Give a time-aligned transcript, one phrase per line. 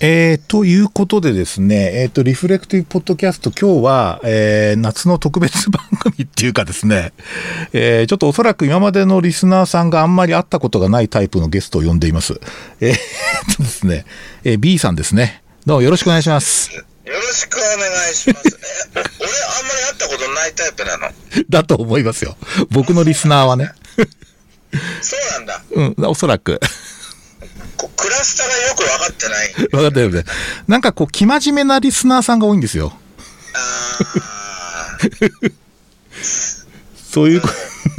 [0.00, 7.12] えー、ということでですね、えっ、ー、と、リフレクティブポッドキャスト、今日は、えー、夏の特別番組っていうかですね、
[7.72, 12.40] えー、ちょっとおそらく今までのリスナーさんがあんまり会ったことがないタイプのゲストを呼んでいます。
[12.80, 14.04] えー、とですね、
[14.44, 15.42] えー、B さんですね。
[15.66, 16.72] どうもよろしくお願いします。
[16.72, 18.48] よろしくお願いします。
[18.94, 21.12] え、俺あんまり会ったことないタイプなの？
[21.48, 22.36] だと思いますよ。
[22.70, 23.72] 僕のリスナーはね。
[25.02, 25.64] そうなんだ。
[25.72, 26.60] うん、おそらく。
[27.86, 29.52] クラスターがよく分かってない。
[29.70, 30.24] 分かってない。
[30.66, 32.92] なんかこう、生真面目なリスナーさんが多いんですよ。
[33.54, 34.98] あ
[37.10, 37.42] そういう、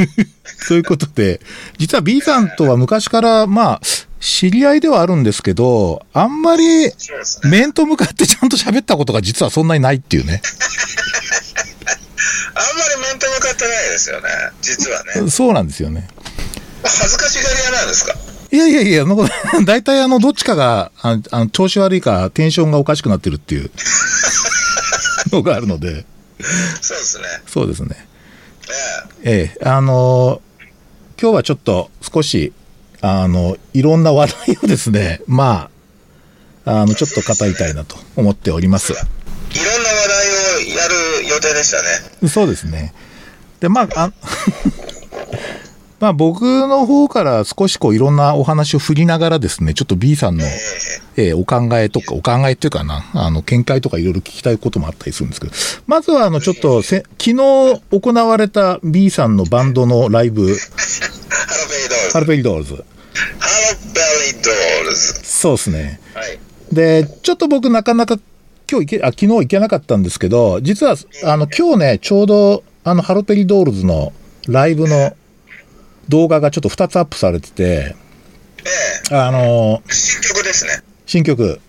[0.67, 1.39] そういうことで、
[1.77, 3.81] 実は B さんとは昔から、まあ、
[4.19, 6.91] 知り合いではあるんですけど、あんまり
[7.43, 10.41] 面と向かってちゃんと喋ったことが実はそんなにないっていうね。
[12.53, 14.27] あんまり面と向かってないですよね、
[14.61, 15.29] 実はね。
[15.31, 16.07] そうなんですよね。
[16.83, 18.13] 恥ずかしがり屋なんですか？
[18.51, 19.05] いやいやいや、
[19.65, 23.69] 大体あの、どっちかが、あの調子悪いか、テンションがおかしくなってるっていう
[25.31, 26.05] のがあるので。
[26.81, 27.23] そうですね。
[27.47, 28.07] そうですね。
[29.23, 29.31] ええ。
[29.31, 30.41] ええ、あの、
[31.21, 32.53] 今日はちょっと少し、
[33.01, 35.69] あの、いろんな話題をですね、ま
[36.65, 38.93] あ、あの、ちょっと語りたいなと思っております。
[38.93, 39.05] いろん
[39.83, 42.29] な話題をやる予定でしたね。
[42.29, 42.93] そうですね。
[43.59, 44.11] で、まあ、あ
[45.99, 50.45] まあ僕の方から少しこういろんなお話を振りながらですね、ちょっと B さんの、
[51.17, 55.53] えー、お考えとか、お考えっていうかな、あの、見解とかいろいろ聞きたいこともあったりするんですけど、
[55.87, 60.55] まずはあの、ちょっとせ、昨日行われた B さんのバンドのライブ、
[62.13, 62.73] ハロペリドールズ。
[62.75, 62.83] ハロ
[63.93, 65.13] ペリドールズ。
[65.23, 65.99] そうですね。
[66.13, 66.39] はい。
[66.71, 68.17] で、ちょっと僕なかなか
[68.69, 74.13] 今日行け、あ、昨日行けなかったんですけど、実は、あの、今日ね、ちょうど、あの、ハロペリドールズの
[74.47, 75.13] ライブの
[76.09, 77.95] 動画がちょっと2つアップされてて、
[78.65, 80.83] ええ、あのー、新曲ですね。
[81.05, 81.61] 新曲。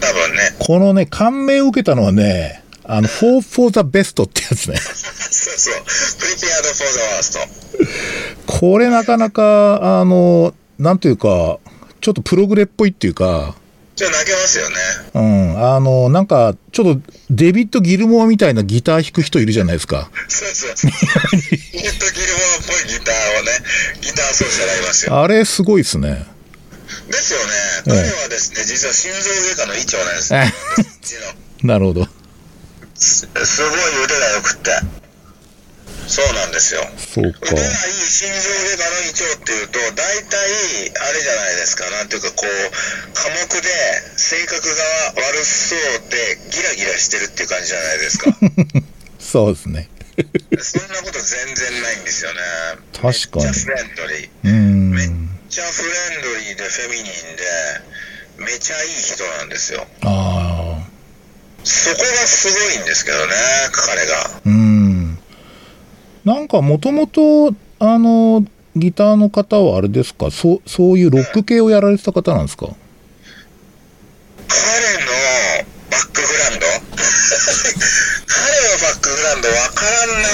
[0.00, 0.56] 多分ね。
[0.58, 4.76] このね、感銘を受けたのはね、あの、For for the best ってやつね。
[4.76, 5.74] そうそう。
[5.82, 7.88] Prepared for the
[8.48, 8.58] worst.
[8.60, 11.58] これなかなか、あの、なんというか、
[12.00, 13.56] ちょっとプログレっぽいっていうか、
[13.96, 14.76] ちょっと泣けますよね。
[15.14, 15.74] うん。
[15.74, 17.00] あの、なんか、ちょっと、
[17.30, 20.10] デビッド・ギルモアみたいなギター弾く人いるじゃないですか。
[20.28, 20.90] そうそうそう。
[20.90, 23.52] デビッド・ギルモアっぽいギターをね、
[24.00, 25.22] ギター奏者がいますよ。
[25.22, 26.26] あれ、すごいっすね。
[27.08, 27.52] ですよね。
[27.84, 30.54] 彼はですね、実は心臓外科の医長なんですね。
[31.62, 32.08] なるほど。
[32.94, 35.03] すごい腕が良くて。
[36.06, 36.80] そうなんですよ。
[36.96, 37.38] そうか。
[37.52, 37.72] 腕がいい
[38.08, 40.38] 心臓外科の胃腸っていうと、大体、
[41.00, 43.68] あれじゃないですか、なんていうかこう、寡黙で、
[44.16, 44.82] 性格が
[45.16, 48.30] 悪そうで、ギラギラしてるっていう感じじゃないですか。
[49.18, 49.88] そうですね。
[50.60, 52.40] そんなこと全然ないんですよね。
[52.92, 53.44] 確かに。
[53.46, 54.28] めっちゃフレンドリー。
[54.44, 55.10] うんめっ
[55.48, 57.12] ちゃフレンドリーでフェミニンで、
[58.38, 59.86] めちゃいい人なんですよ。
[60.02, 60.94] ああ。
[61.64, 63.34] そこがすごいんですけどね、
[63.72, 64.30] 彼が。
[64.44, 64.73] うん。
[66.24, 68.44] なんかもともと、あの、
[68.76, 70.30] ギターの方はあれですか？
[70.30, 72.76] そう、そういうロック系をやられてた方なんですか、彼の
[75.90, 76.66] バックグラウンド？
[78.26, 78.40] 彼
[78.72, 80.28] のバックグラウンドわからんな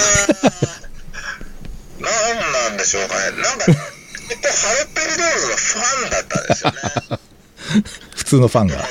[2.01, 3.21] 何なんでしょうかね。
[3.43, 3.77] なんか、やっ
[4.41, 6.79] ぱハルペリドールズのファンだったんですよね。
[8.17, 8.77] 普通のファンが。
[8.77, 8.89] 割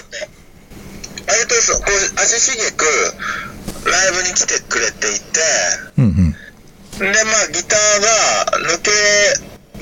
[1.48, 2.86] とそう、こう、足しげく、
[3.90, 5.40] ライブに来てくれていて、
[5.98, 6.36] うんうん。
[7.00, 8.92] で、まあ、ギターが抜け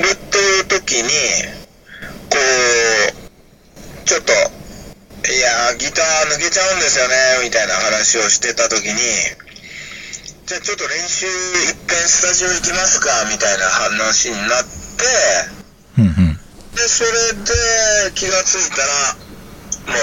[0.04, 1.10] るという時に、
[2.30, 2.38] こ
[4.04, 4.34] う、ちょっと、
[5.30, 8.94] いやギター抜けちゃうんですよね、みたいな話をしてた時に、
[10.46, 11.26] じゃあちょっと練習
[11.66, 15.06] 一遍スタジオ行きますか、みたいな話になって、
[15.98, 16.40] うんうん、
[16.76, 19.18] で、それで気がついたら、
[19.88, 19.98] もう、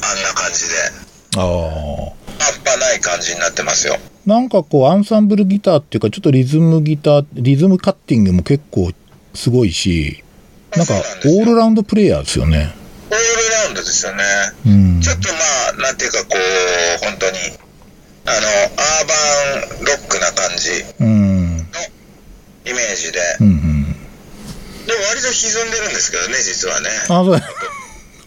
[0.00, 0.74] あんな感じで。
[1.38, 2.22] ああ。
[2.38, 3.98] 半端ない感じになってますよ。
[4.24, 8.92] なんかこう、アンサンブルギターっていうか、ちょっとリズムギター、リズムカッティングも結構
[9.34, 10.22] すごいし、
[10.76, 10.94] なんか、
[11.26, 12.72] オールラウンドプレイヤーですよね。
[13.10, 14.22] オールラウンドですよね。
[14.66, 15.38] うん、ちょっとま
[15.70, 17.38] あ、なんていうかこう、本当に、
[18.24, 20.70] あの、アーバンロックな感じ
[21.00, 21.06] の
[22.64, 23.18] イメージで。
[23.40, 23.84] うんうん、
[24.86, 26.88] でも割と歪んでるんですけどね、実はね。
[27.02, 27.42] あ、そう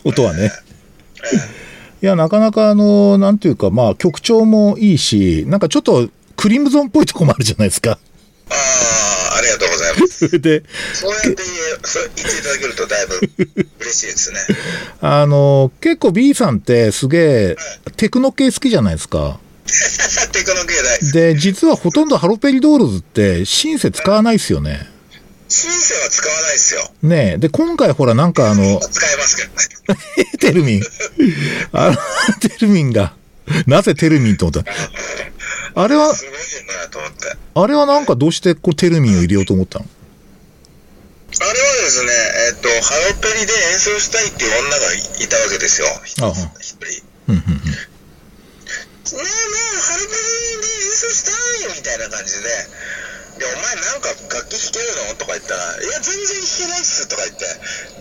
[0.04, 0.52] 音はね。
[1.34, 1.65] ええ
[2.02, 7.98] いや、なかなかあの、なんていうか、まあ、曲調もいいし、なんかちょっとクリムゾンっぽいとこもあるじゃないですか。
[8.50, 8.54] あ
[9.34, 10.30] あ、ありがとうございます。
[10.40, 10.64] で、
[10.94, 13.20] そうやって言っていただけるとだいぶ
[13.80, 14.40] 嬉しいですね。
[15.02, 17.56] あの、結構 B さんってすげえ、
[17.98, 19.40] テクノ系好きじゃないですか。
[20.32, 24.95] テクノ系大で、実はほとんどハロペリドールズってシンセ使わないですよね。
[25.56, 26.92] シンセは使わないですよ。
[27.02, 27.38] ねえ。
[27.38, 30.32] で、今回ほらなんかあの、使えますけどね。
[30.40, 30.84] テルミン。
[31.72, 31.98] あの、
[32.42, 33.16] テルミンが、
[33.66, 34.70] なぜテルミンと思った？
[35.82, 36.34] あれは、すごい
[36.78, 37.38] なと思って。
[37.56, 39.86] あれはなんかどうしてこうテルミンを入れようと思ったの？
[41.40, 42.12] あれはですね、
[42.50, 45.88] えっ、と、ハロペリで演奏したいっていう女がいたわけですよ。
[46.06, 47.04] 一ああ一人。
[47.30, 47.72] うんうんうん。
[47.72, 47.78] ね
[49.06, 52.50] えねえ、ハロペリで演奏したいみたいな感じで、
[53.38, 55.16] で、お前なんか楽器弾けるの？
[55.20, 57.46] とか言ったら、いや、全然弾けないっすとか言って、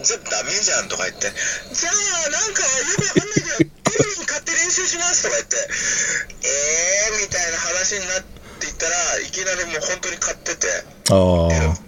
[0.05, 1.33] じゃあダメじゃんとか言って、
[1.75, 7.23] じゃあなんかよくわかんないけど、テレビに買って練習しますとか言って、えー？
[7.23, 8.23] みたいな話になっ
[8.61, 10.69] ていったら、いきなりもう本当に買ってて、
[11.11, 11.79] ああ。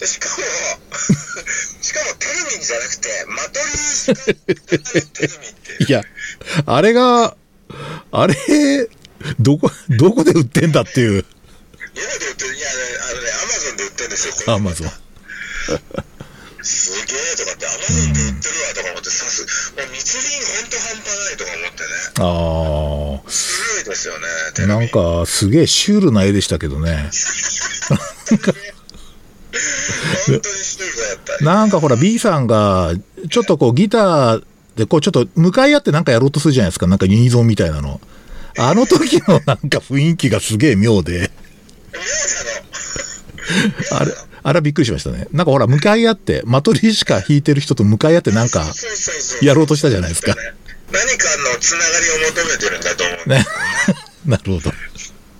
[0.00, 0.34] でしかも、
[1.80, 5.86] しかもテルミンじゃなくて、マトリーテルミンっていう。
[5.86, 6.02] いや、
[6.66, 7.36] あれが、
[8.10, 8.34] あれ、
[9.38, 11.24] どこ、どこで売ってんだっていう。
[11.94, 14.88] で売ってるいや、あのね、アマゾンで売ってるんですよ、これアマゾン。
[16.64, 21.88] すげえとかって、アマゾンで売ってるわとか思って、さす、もう密林ほんと半端ないとか思ってね。
[23.26, 24.26] あすごいですよね。
[24.66, 27.10] なんか、すげえシュールな絵でしたけどね。
[31.40, 32.92] なんかほら、B さんが、
[33.30, 34.44] ちょっとこう、ギター
[34.76, 36.86] で、こう、ちょっと向かい合ってなんかやろうとするじゃないですか。
[36.86, 38.00] なんかユニゾンみたいなの。
[38.58, 41.30] あの時のなんか雰囲気がすげえ妙で。
[43.92, 44.12] あれ、
[44.42, 45.28] あれはびっくりしましたね。
[45.32, 48.64] なんかほら、向かい合って、マトリーシカ弾いてる人と向かい合ってなんか、
[49.42, 50.34] やろうとしたじゃないですか。
[50.92, 53.28] 何かのつながりを求めてるんだと思う。
[53.28, 53.46] ね。
[54.26, 54.72] なるほど。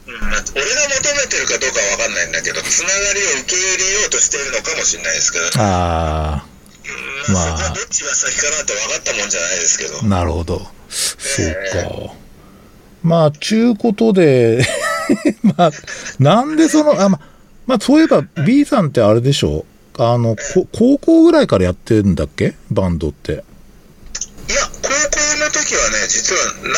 [0.07, 6.53] 俺が求めてるかどうかは分かんないんだけど、つながりを受け入れようとしているのかもしれないですけど、ああ
[7.29, 9.99] まあ、どっちが先かなって分かったもんじゃないですけど。
[10.01, 10.67] あ、なるほど。
[10.89, 11.47] そう
[12.09, 12.22] か。
[13.03, 14.65] まあ、ちゅうことで、
[15.43, 15.71] まあ、
[16.19, 17.21] なんでその、あ、ま、
[17.67, 19.65] まあ、そういえば B さんってあれでしょ？
[19.99, 22.55] あの、こ高校ぐらいからやってんだっけ？
[22.71, 23.33] バンドって。
[23.33, 23.43] いや、
[24.83, 24.91] 高校
[25.39, 26.73] の時はね、実は何を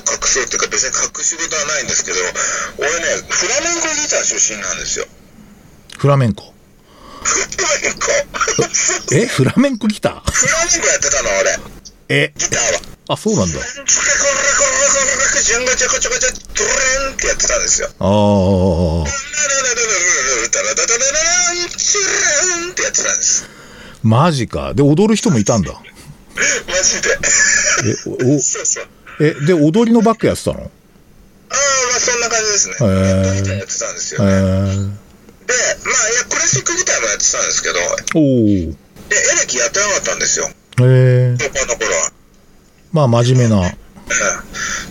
[0.00, 2.18] 隠そうっていうか別に隠し事はないんですけど、
[2.78, 2.94] 俺ね、
[3.28, 5.06] フラメンコギター出身なんですよ。
[5.98, 6.52] フラメンコ？
[7.22, 10.30] フラメンコえフラメンコギター？
[10.32, 11.58] フラメンコやってたの、俺。
[12.08, 12.32] え？
[12.36, 12.95] ギターは。
[13.08, 13.52] あ、そうなんだ。
[13.52, 17.88] チュカコラコラコラコラジュンガチャコチャコチャドレーンってやってたんですよ。
[18.00, 19.06] ああ、
[22.72, 23.48] ってやってたんです。
[24.02, 24.74] マジか。
[24.74, 25.72] で、踊る人もいたんだ。
[25.72, 25.80] マ
[26.82, 27.18] ジで。
[27.84, 28.86] え、おそうそう。
[29.20, 30.70] え、で、踊りのバックやってたのああ、ま
[31.96, 32.74] あそんな感じですね。
[32.80, 34.32] へーやってたんですよね。
[34.32, 34.90] ー、
[35.46, 35.54] で、
[35.84, 37.78] まあ、いや、クラシックギターもやってたんですけど、
[38.14, 38.76] おー。
[39.08, 40.46] で、エレキやってなかったんですよ。
[40.46, 42.12] へえー、高校の頃は。
[42.96, 43.66] まあ、真面目な。
[43.66, 43.86] ええ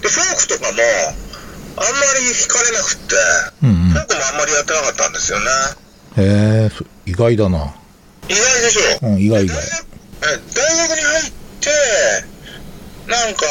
[0.01, 3.15] で、フォークとかも、あんまり弾かれなくって、
[3.63, 5.45] うんうんフォークもあんまりやってなかったんですよね。
[6.17, 7.73] へえ、そ意外だな。
[8.29, 9.07] 意外でしょ。
[9.07, 9.57] うん、意外意外。
[10.21, 11.69] 大学に入って、
[13.09, 13.45] なんか、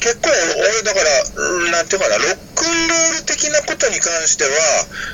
[0.00, 1.00] 結構俺だか
[1.36, 4.50] ら、うんなんていうかな、ロックンロール的なことに関しては、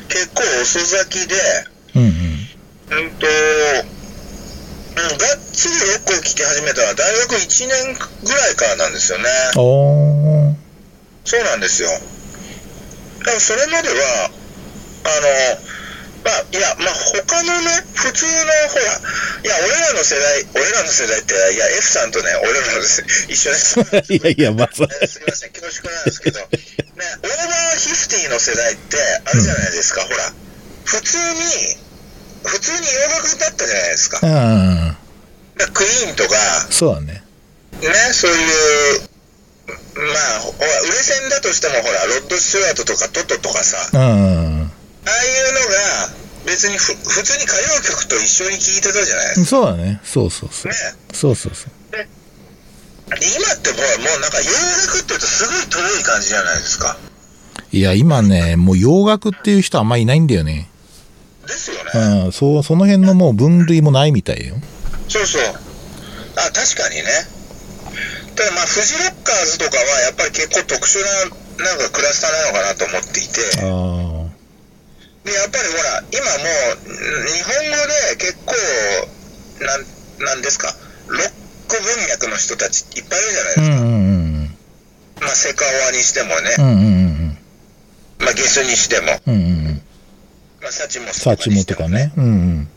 [0.07, 1.35] 結構遅咲きで、
[1.97, 3.07] うんうん。
[3.07, 3.27] うんと、
[4.93, 9.25] うん、がっつりロックを聴き始めたのは大学1年ぐらいからなんですよね。
[11.25, 11.89] そうなんですよ。
[11.89, 14.31] だからそれまでは、
[15.05, 15.73] あの、
[16.23, 18.31] まあ、いや、まあ、他のね、普通の、
[18.71, 18.95] ほら、
[19.43, 23.81] いや、俺らの世代、俺らの世代って、いや、F さんとね、俺らの世 一緒です。
[24.09, 30.33] いやいや、まず、すみません、恐縮なんですけど、ね、オーバーヒフティの世代って、あれじゃないですか、ほら、
[30.85, 31.77] 普通に、
[32.45, 34.19] 普通に洋楽だったじゃないですか。
[34.23, 34.97] うん。
[35.57, 36.37] らクイーンとか、
[36.71, 37.23] そうだね。
[37.81, 38.35] ね、そうい
[38.97, 39.01] う、
[39.69, 40.03] ま
[40.37, 44.03] あ、ほら、売れ線だとしても、ほら、ロッド・スチュワートとかトトとかさ、あうん。
[44.03, 46.11] あいうのが、
[46.47, 50.01] 別にふ普通に歌謡曲と一緒に聴いてたじゃないですそうだね。
[50.05, 50.73] そうそうそう。
[50.73, 50.77] か。
[50.79, 50.95] ね。
[51.13, 51.71] そうそうそう。
[53.13, 54.45] 今ってもう、もうなんか洋
[54.87, 56.97] 楽って言うとすごい遠い感じじゃないですか。
[57.71, 60.69] いや、今ね、もう洋楽っていう人あんまいないんだよね。
[61.47, 62.25] ですよね。
[62.25, 64.55] うん、そう、その辺のもう分類もないみたいよ。
[65.09, 65.43] そうそう。
[65.43, 67.05] あ、確かにね。
[68.35, 71.03] ただまあ、フジロッカーズとかはやっぱり結構特殊
[71.59, 73.41] な、なんかクラスターなのかなと思っていて。
[73.61, 74.33] あ
[75.25, 78.55] で、やっぱりほら、今もう、ん日本語で結構、
[79.65, 79.87] なん、
[80.25, 80.75] なんですか、
[81.09, 81.33] ロッ
[81.69, 83.65] ク文脈の人たちいっぱいいるじゃないですか。
[83.67, 83.89] んうんう
[84.49, 84.57] ん。
[85.21, 87.39] まあ、セカオワにしてもね、うんうんうん
[88.19, 89.35] まあ、ゲスにしても、うん。
[89.35, 89.62] うん
[90.73, 92.13] サチモスサチモとかね。
[92.17, 92.69] うんうん。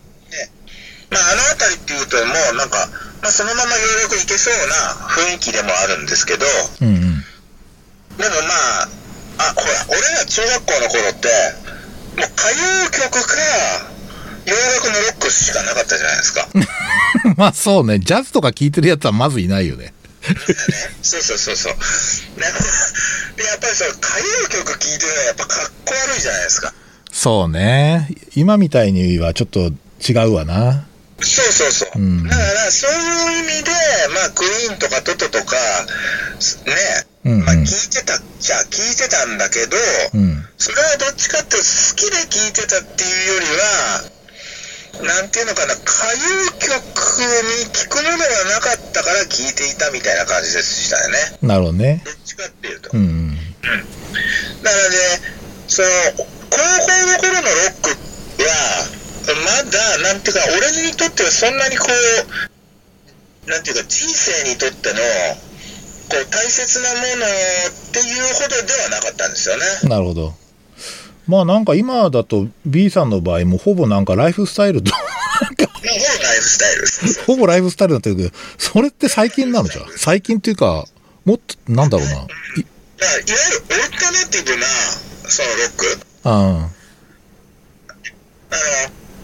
[1.10, 2.88] まあ、あの辺りっていうと、もうなんか、
[3.22, 4.76] まあ、そのまま洋楽いけそうな
[5.08, 6.46] 雰囲気でもあるんですけど、
[6.82, 7.24] うんうん。
[8.18, 8.90] でもまあ、
[9.38, 11.28] あ、ほら、俺ら中学校の頃って、
[12.20, 13.36] もう歌謡曲か、
[14.46, 16.48] 洋楽のロックしかなかったじゃないですか。
[17.38, 19.94] まあそうね、ジャズとか聴いてるやつはまずいないよね。
[21.02, 21.74] そうそうそうそう。
[22.36, 26.74] で、やっぱりそう、歌謡曲聴いてるのはやっぱかっこ悪いじゃないですか。
[27.16, 28.10] そうね。
[28.36, 29.72] 今みたいにはちょっと
[30.04, 30.84] 違うわな。
[31.24, 31.98] そうそうそう。
[31.98, 33.72] うんだから、そういう意味で、
[34.14, 35.56] まあ、クイーンとかトトとか、
[36.68, 36.76] ね、
[37.24, 39.78] うんうんまあ、聞いてたっちゃ聞いてたんだけど、
[40.14, 40.44] うん。
[40.58, 41.64] それはどっちかって好
[41.96, 43.40] きで聞いてたっていうよ
[45.00, 45.88] りは、なんていうのかな、歌
[46.20, 46.84] 謡曲
[47.64, 51.18] に聞くものがなかったから聞いていたみたいな感じでしたよね。
[51.42, 52.04] なるほどね。
[52.04, 52.90] どっちかっていうと。
[52.92, 53.36] うんうん。
[54.64, 54.98] だからね、
[55.70, 55.88] その、
[56.56, 58.88] 高校の頃のロックは、
[59.28, 61.88] まだ、なんていうか、俺にとってはそんなにこ
[63.46, 67.08] う、なんていうか、人生にとっての、こう、大切なものっ
[67.92, 69.64] ていうほどではなかったんですよね。
[69.84, 70.34] なるほど。
[71.28, 75.08] まあなんか今だと B さんの場合もほぼなんかライフスタイルと、ほぼ
[75.88, 75.98] ライ
[76.40, 76.88] フスタイル。
[76.88, 79.82] そうそうほぼライフスタイルになってるけど、それって最近なのじゃ？
[79.82, 80.86] ん最近っていうか、
[81.26, 82.14] もっと、なんだろうな。
[82.14, 84.68] いいわゆるオルタナティブな、
[85.28, 86.70] そのロック、ああの、いわ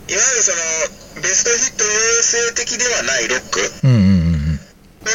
[0.08, 4.32] ゆるその、ベストヒット USA 的ではないロック、うんうんうん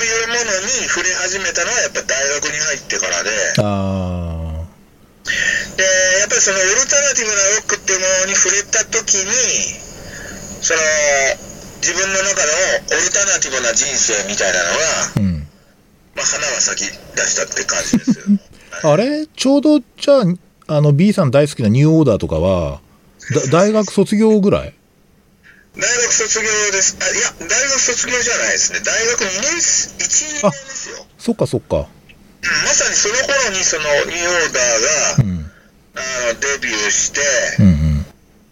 [0.07, 4.67] いうものに触れ始めたのはやっぱ大学に入ってからで、あ
[5.77, 5.83] で、
[6.21, 9.31] やっぱりそのオルタナティブなロックっていうものに触れた時に、
[10.63, 10.81] その、
[11.83, 12.51] 自分の中の
[12.91, 15.47] オルタナティブな人生みたいなのが、あ、うん。
[16.15, 18.25] まあ、花が咲き出したって感じですよ。
[18.91, 19.27] あれ？
[19.27, 20.25] ちょうど、じゃあ、
[20.69, 22.81] あの B さん大好きなニューオーダーとかは、
[23.35, 24.75] だ 大学卒業ぐらい？
[25.77, 26.97] 大学卒業です。
[27.01, 28.81] あ、いや、大学卒業じゃないですね。
[28.83, 31.07] 大学2年、1、2あ年ですよ。
[31.19, 31.77] そっかそっか。
[31.77, 31.87] うん
[32.65, 35.51] まさにその頃にそのニューオーダーが、うん。
[35.97, 36.01] あ
[36.33, 37.21] の、デビューして、
[37.59, 38.07] うんうん。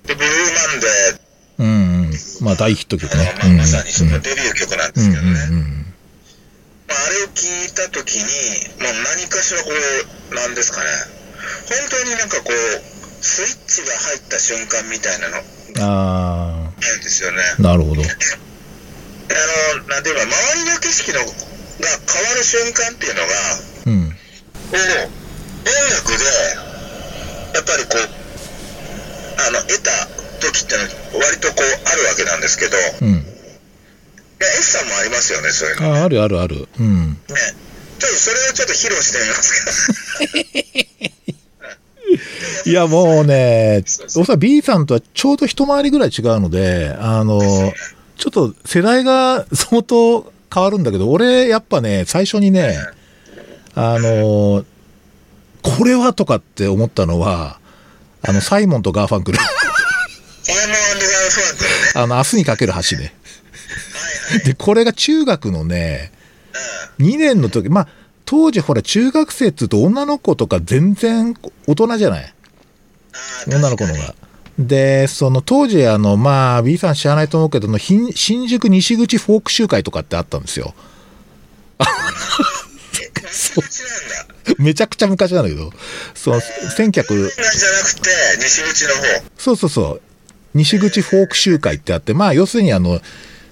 [0.07, 1.19] で、ブルーマンデー、
[1.59, 1.71] うんう
[2.11, 2.19] ん。
[2.41, 3.35] まあ大ヒット曲ね。
[3.39, 5.41] まあまさにそのデビュー曲なんでうんうんすけどね。
[5.51, 5.95] うん
[6.89, 8.25] まあ、あれを聞いたときに、
[8.81, 9.71] まあ、何かしらこ
[10.31, 10.87] う、なんですかね、
[11.69, 12.55] 本当になんかこう、
[13.25, 15.37] スイッチが入った瞬間みたいなの。
[15.81, 17.39] ああるんですよね。
[17.59, 18.03] あ、なるほど。
[18.03, 23.33] あの、なんていうか、周りの景色のが変わる瞬間っていうのが、
[23.87, 24.17] うん。
[24.65, 24.79] 音
[25.91, 26.25] 楽で、
[27.55, 28.25] やっぱりこう、
[29.49, 29.91] あの、得た
[30.41, 30.89] 時ってのは
[31.27, 33.27] 割とこう、あるわけなんですけど、いや、うん。
[34.41, 35.95] S さんもありますよね、そういうの。
[35.95, 36.69] ああるあるある。
[36.79, 37.11] うん。
[37.11, 37.17] ね。
[37.99, 41.15] ちょっとそれをちょっと披露してみますか。
[42.67, 47.41] いや、もうね、おそらく B さんとはちょうど一回りぐらい違うので、あの、
[48.17, 52.79] ちょっと世代が 相当変わるんだけど、俺、やっぱね、最初にね、
[53.75, 54.65] あの、
[55.63, 57.59] これはとかって思ったのは、
[58.23, 59.39] あの、サイモンとガーファンクル。
[59.39, 61.75] サイモンガーファンクルね。
[61.95, 63.15] あの、明日にかける橋ね。
[64.45, 66.25] で、これが中学のね、うん
[66.99, 67.89] 2年の時、まあ、
[68.25, 71.35] 当時ほら、中学生って言うと女の子とか全然
[71.67, 72.35] 大人じゃない？
[73.47, 74.15] 女の子のが。
[74.59, 80.75] で、その当時、あの、まあ、B さん知らないと思うけど、の新新宿西口フォーク集会とかってあったんですよ。
[81.81, 81.85] え
[83.15, 83.65] 昔な
[84.55, 84.63] んだ。
[84.63, 85.73] めちゃくちゃ昔なんだけど、
[86.15, 89.01] そう、1900、なんじゃなくて、西口の方。
[89.37, 90.03] そうそうそう、
[90.55, 93.01] 西口フォーク集会ってあって、まあ、要するにあの、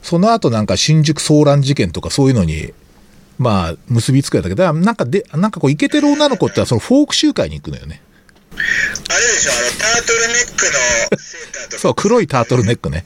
[0.03, 2.73] その後なんか新宿騒乱事件とかそういうのに、
[3.43, 8.01] まあ、結びつくやったけど、なんかで、なんかこう、イケてる女の子ってそのフォーク集会に行くのよね。
[8.55, 10.65] あれでしょ、あの、タートルネック
[11.13, 11.79] のセーターとか。
[11.79, 13.05] そう、黒いタートルネックね。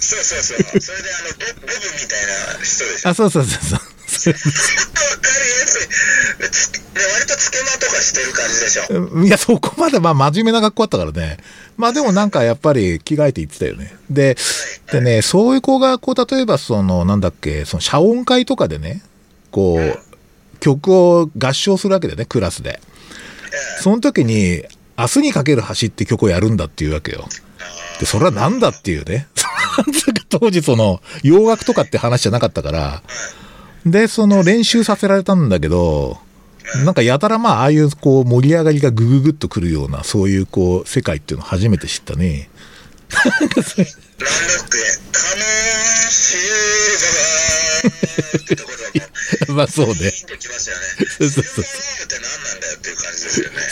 [0.00, 0.80] そうそうそう。
[0.80, 3.08] それであの、ボボブみたいな人でしょ。
[3.08, 3.78] あ、そうそうそうそう。
[3.78, 5.88] わかりやすい。
[6.98, 9.24] 割とつけまとかしてる感じでしょ。
[9.24, 11.38] いや、そこまでまあ真面目な学校だったからね。
[11.76, 13.94] まあでもなんかやっぱり着替えて行ってたよね。
[14.10, 14.36] で、
[14.92, 19.02] でね、そういう子がこう、例えばその、なんだっけ、その謝恩会とかでね、
[19.50, 22.80] こう、曲を合唱するわけだよね、クラスで。
[23.80, 24.64] その時に、
[24.96, 27.28] 明日にかける橋って曲をやるんだっていうわけよ。
[28.00, 29.28] で、それはなんだっていうね。
[30.28, 33.02] 当時その、洋楽とかって話じゃなかったから、
[33.86, 36.18] で、その練習させられたんだけど、
[36.84, 42.50] なんかやたらまあ、ああいうこう盛り上がりがグググッとくるような、そういうこう、世界っていうのを初めて知ったね。
[43.10, 43.64] なんだっ
[47.88, 49.06] ってところが
[49.48, 49.94] もう、 まあそうね。
[49.94, 51.64] そうそうそう。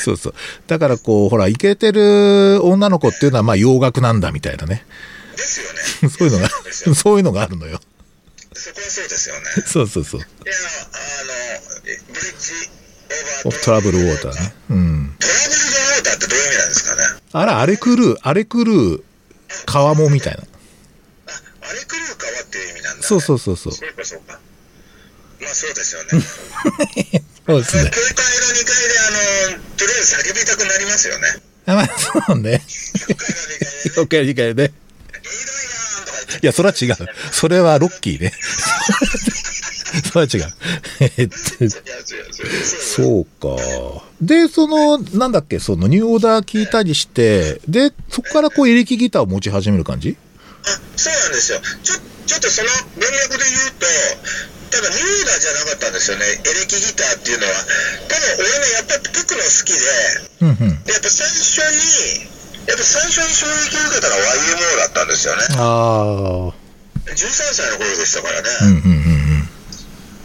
[0.04, 0.34] そうそう。
[0.66, 4.84] だからこう、ほら、イケてる女の子っていうのはまあ洋楽なんだみたいなね。
[5.36, 6.10] ですよね。
[6.10, 6.50] そういうのが
[6.94, 7.80] そういうのがあるのよ。
[8.54, 9.40] そこはそうですよね。
[9.66, 10.20] そうそうそう。
[10.20, 11.32] いや、あの、
[11.84, 12.52] えブリッジ
[13.44, 14.54] オーバートラブルウォーターね。
[14.70, 15.16] うん。
[15.18, 19.04] トラブルウォーターってどういう意味なんですかねあら、あれ狂う、あれ狂う、
[19.66, 20.40] 川もみたいな。
[20.40, 22.05] 荒れ狂う川
[22.56, 23.02] っていう意味なんだ、ね。
[23.02, 23.72] そうそうそうそう。
[23.72, 24.40] そうかそうか。
[25.40, 26.08] まあそうですよね。
[27.46, 27.90] そうですね。
[27.90, 31.28] 教会の2階であの、とりあえず叫びたくなりますよね。
[31.66, 32.62] あまあ、そうね。
[33.94, 34.72] 教会の2階でね。
[36.42, 36.94] いや、それは違う。
[37.32, 38.32] それはロッキーね。
[40.12, 40.54] それは違う。
[41.00, 41.70] えっといや
[42.80, 43.56] そうか。
[44.20, 50.35] で、その、なんだっけ、そのニューオーダー聞いたりして、で、そこからこうエレキギターを持ち始める感じあ
[50.96, 51.60] そうなんですよ。
[51.82, 52.68] ちょちょっとその
[52.98, 53.86] 文脈で言うと、
[54.70, 57.54] ただニューオーダーじゃなかったんですよね、エレキギターっていうのは。
[58.10, 59.86] ただ俺ね、やっぱりテクノ好きで、
[60.42, 60.82] うんうん。
[60.82, 62.26] でやっぱ最初に、
[62.66, 65.46] やっぱ最初に衝撃を受けたのは YMO だったんですよね。
[65.54, 66.66] ああ。
[67.06, 67.14] 13
[67.54, 68.48] 歳の頃でしたからね。
[68.62, 69.26] うんうんうん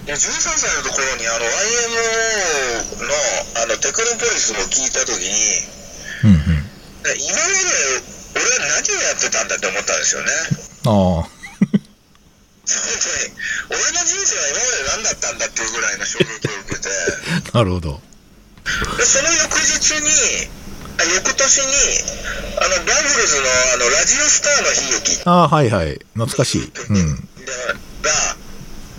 [0.01, 3.13] で13歳のところにあの YMO の
[3.61, 5.29] あのテクノポリスを聞いたときに、
[6.25, 6.31] うん。
[6.31, 6.65] うん
[7.17, 7.47] 今ま
[8.01, 10.31] で俺は何をやってたんだって思ったんですよね。
[10.85, 10.91] ああ。
[11.21, 11.27] 本
[12.67, 16.89] 当に俺の人生は今まで何だったんだっていうぐらいの衝撃を受けて
[17.51, 18.01] なるほど。
[18.97, 20.47] でその翌日に
[20.99, 21.73] あ翌年に
[22.57, 25.99] あのバブルズのあのラジオスターの悲劇ああ、はいはい。
[26.13, 26.71] 懐かしい。
[26.89, 27.15] うん。
[27.17, 27.51] で
[28.03, 28.35] が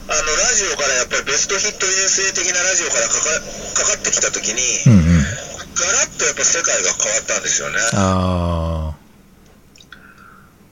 [0.08, 3.24] あのラジオからやっぱりベストヒット衛星的なラジオからかか
[3.74, 5.22] かかってきた時に、うんうん。
[5.74, 9.01] ガラッとやっぱ世界が変わったんですよねああ。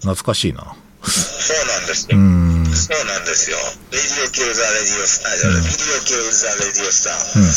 [0.00, 0.75] 懐かしいな。
[1.04, 2.64] そうなんですよ、うん。
[2.64, 3.57] うんそうなんですよ。
[3.90, 5.64] レディオキルザレディオスター、うん。
[5.64, 7.50] ビデオキルザレディオスター、うん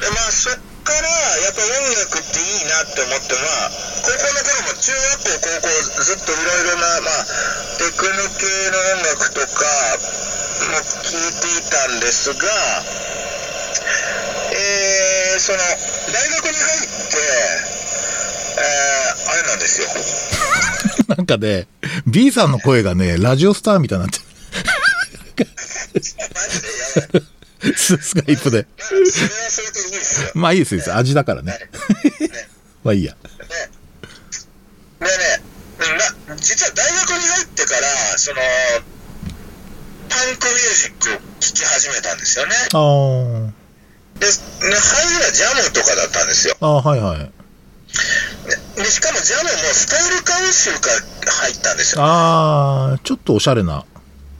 [0.00, 1.06] でまあそっから
[1.42, 3.70] やっぱ音楽っていいなって思ってまあ
[4.02, 7.26] 高校の頃も中学校高校ずっといろいろなまあ
[7.78, 9.62] テクノ系の音楽とか
[10.74, 12.50] も聴いていたんですが
[14.54, 17.81] えー、その大学に入って
[18.62, 19.88] えー、あれなんですよ
[21.16, 21.66] なんかね、
[22.06, 24.18] B さんの声がね、ラジオスターみたいになって
[27.62, 28.66] る、ススカイプで。
[28.78, 29.06] まあそれは
[29.50, 29.92] それでいい
[30.64, 30.92] です。
[30.94, 31.52] 味だからね。
[31.52, 31.58] ね
[32.82, 33.14] まあいいや。
[33.14, 35.42] ででね、
[36.28, 38.36] な実は大学に入ってから、その、
[40.08, 42.54] パンクミュージックを聴き始めたんですよね。
[42.72, 43.52] あー
[44.20, 46.56] で、ね入りはジャムとかだったんですよ。
[46.60, 47.41] あー、はいはい。
[48.76, 50.88] ででしかもジャムもスタイルカウンシルか
[51.26, 52.02] ら入ったんですよ。
[52.02, 53.84] ああ、ちょっとおしゃれな。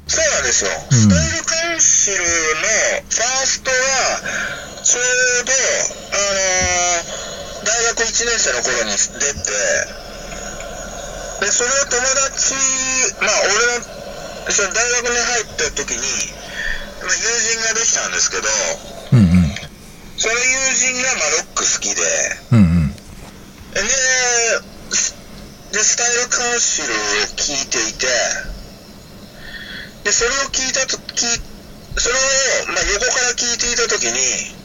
[0.09, 0.71] そうなんですよ。
[0.91, 3.77] うんスタイルカウンシルのファーストは、
[4.83, 7.33] ちょうど、あのー
[7.65, 9.51] 大学1年生の頃に出て、
[11.41, 12.55] で、それを友達、
[13.21, 15.99] まあ、俺の、その大学に入った時に、
[17.03, 17.23] まあ、友
[17.55, 18.49] 人ができたんですけど、
[19.13, 19.55] うんうん。
[20.17, 22.03] その友人がまあロック好きで、
[22.53, 22.82] うんうん。
[23.75, 23.81] で、
[24.95, 25.17] ス
[25.73, 26.97] でスタイルカウンシルを
[27.37, 28.07] 聞いていて、
[30.05, 31.25] で、それを聞いたとき、
[31.97, 32.19] それを、
[32.69, 34.19] まあ、横から聞いていたときに、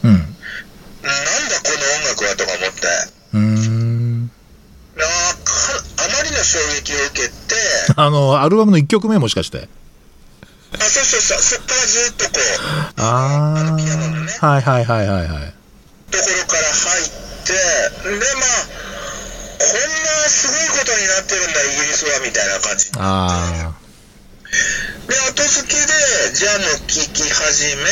[0.04, 0.12] うん。
[0.12, 2.86] なんだこの音楽はとか思って、
[3.32, 4.30] うーん。
[5.00, 5.34] あ
[6.04, 7.34] あまりの衝撃を受けて、
[7.96, 9.68] あの、アルバムの1曲目もしかして。
[10.72, 14.46] あ、そうそうそう、そっからずっとこう、ああのピアノのねあ。
[14.46, 15.54] はいはいはいはいはい。
[16.10, 17.54] ところから入って、で、
[18.04, 18.68] まあ、
[19.58, 22.90] こんなすごいことになってるんだ、イギリスは、みたいな感じ。
[22.98, 23.72] あ
[25.08, 27.84] で、後付けで、ジャム聴き始め、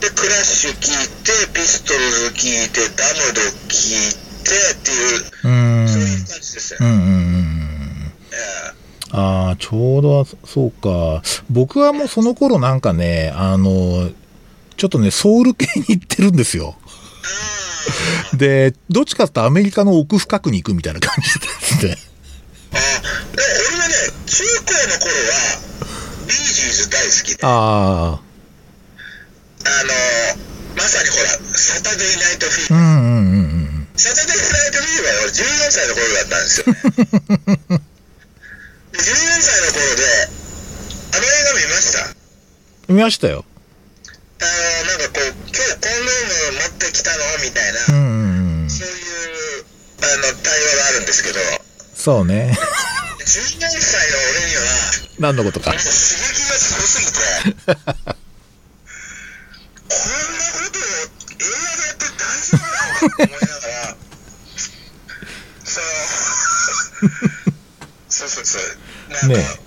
[0.00, 5.88] で、クラッシュ聴いて、ピストルズ聴いて、ダムド聴いてっていう。
[5.88, 6.78] そういう感じですよ。
[6.80, 8.12] うんうんうんうん。
[8.32, 11.22] えああ、ちょうど、そうか。
[11.50, 14.10] 僕はもうその頃なんかね、あの、
[14.76, 16.76] ちょっとね、ソウル系に行ってるんですよ。
[18.34, 18.36] え
[18.70, 21.48] で、どっちかってアメリカの奥深くに行くみたいな感じで
[21.80, 21.98] すね。
[22.72, 23.00] ああ、
[23.36, 23.94] で、俺はね、
[24.26, 25.60] 中高の頃は、
[26.26, 27.48] ビージーズ大好きで、あ
[29.64, 29.92] あの、
[30.76, 32.80] まさにほら、サタデーナイトフィーバー。
[32.80, 33.10] んうんうんう
[33.48, 33.88] ん。
[33.96, 36.72] サタデーナイトフィーバーは俺14歳の頃だったんですよね。
[38.92, 40.28] で14歳の頃で、
[41.14, 42.14] あの映画見ました？
[42.88, 43.44] 見ましたよ。
[44.40, 44.44] あ
[44.84, 45.91] の、なんかこう、今日コ
[47.16, 47.24] の？
[47.42, 48.70] みたいな、うんうんうん。
[48.70, 49.64] そういう、
[50.02, 51.38] あの、対話があるんですけど、
[51.94, 52.56] そうね。
[53.20, 54.62] 14歳の俺には、
[55.20, 55.70] 何のことか？
[55.70, 55.78] もう。
[55.78, 57.12] 刺激がすごすぎて、
[57.64, 57.84] こんな
[60.52, 60.82] ことを
[61.38, 63.96] 映画でやって大丈夫なのかって思いながら、
[65.64, 65.84] そう、
[68.08, 68.62] そうそうそう、
[69.10, 69.60] なんか、ね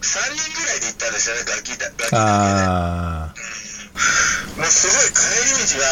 [0.00, 2.16] 3人ぐらいで行ったんですよね、ガキだ、ガキだけで。
[2.16, 3.34] あ
[4.56, 5.84] もうすごい帰り道が、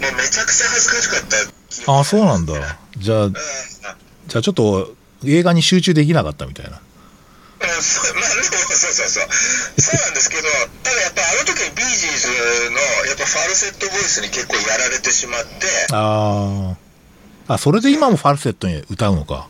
[0.00, 1.96] もうめちゃくちゃ恥ずかしかったあ。
[1.96, 2.78] ああ、そうなんだ。
[2.98, 3.32] じゃあ、うん。
[3.32, 4.94] じゃあちょっと
[5.24, 6.80] 映画に集中できなかったみたいな。
[7.58, 9.28] うん、そうまあね、そうそうそう。
[9.80, 10.42] そうなんですけど、
[10.82, 15.48] ただやっぱあの時にビージーズのやっぱファルセットボイスに結構やられてしまって、
[15.92, 16.76] ああ
[17.48, 17.54] あ。
[17.54, 19.48] あ、それで今もファルセットに歌うのか。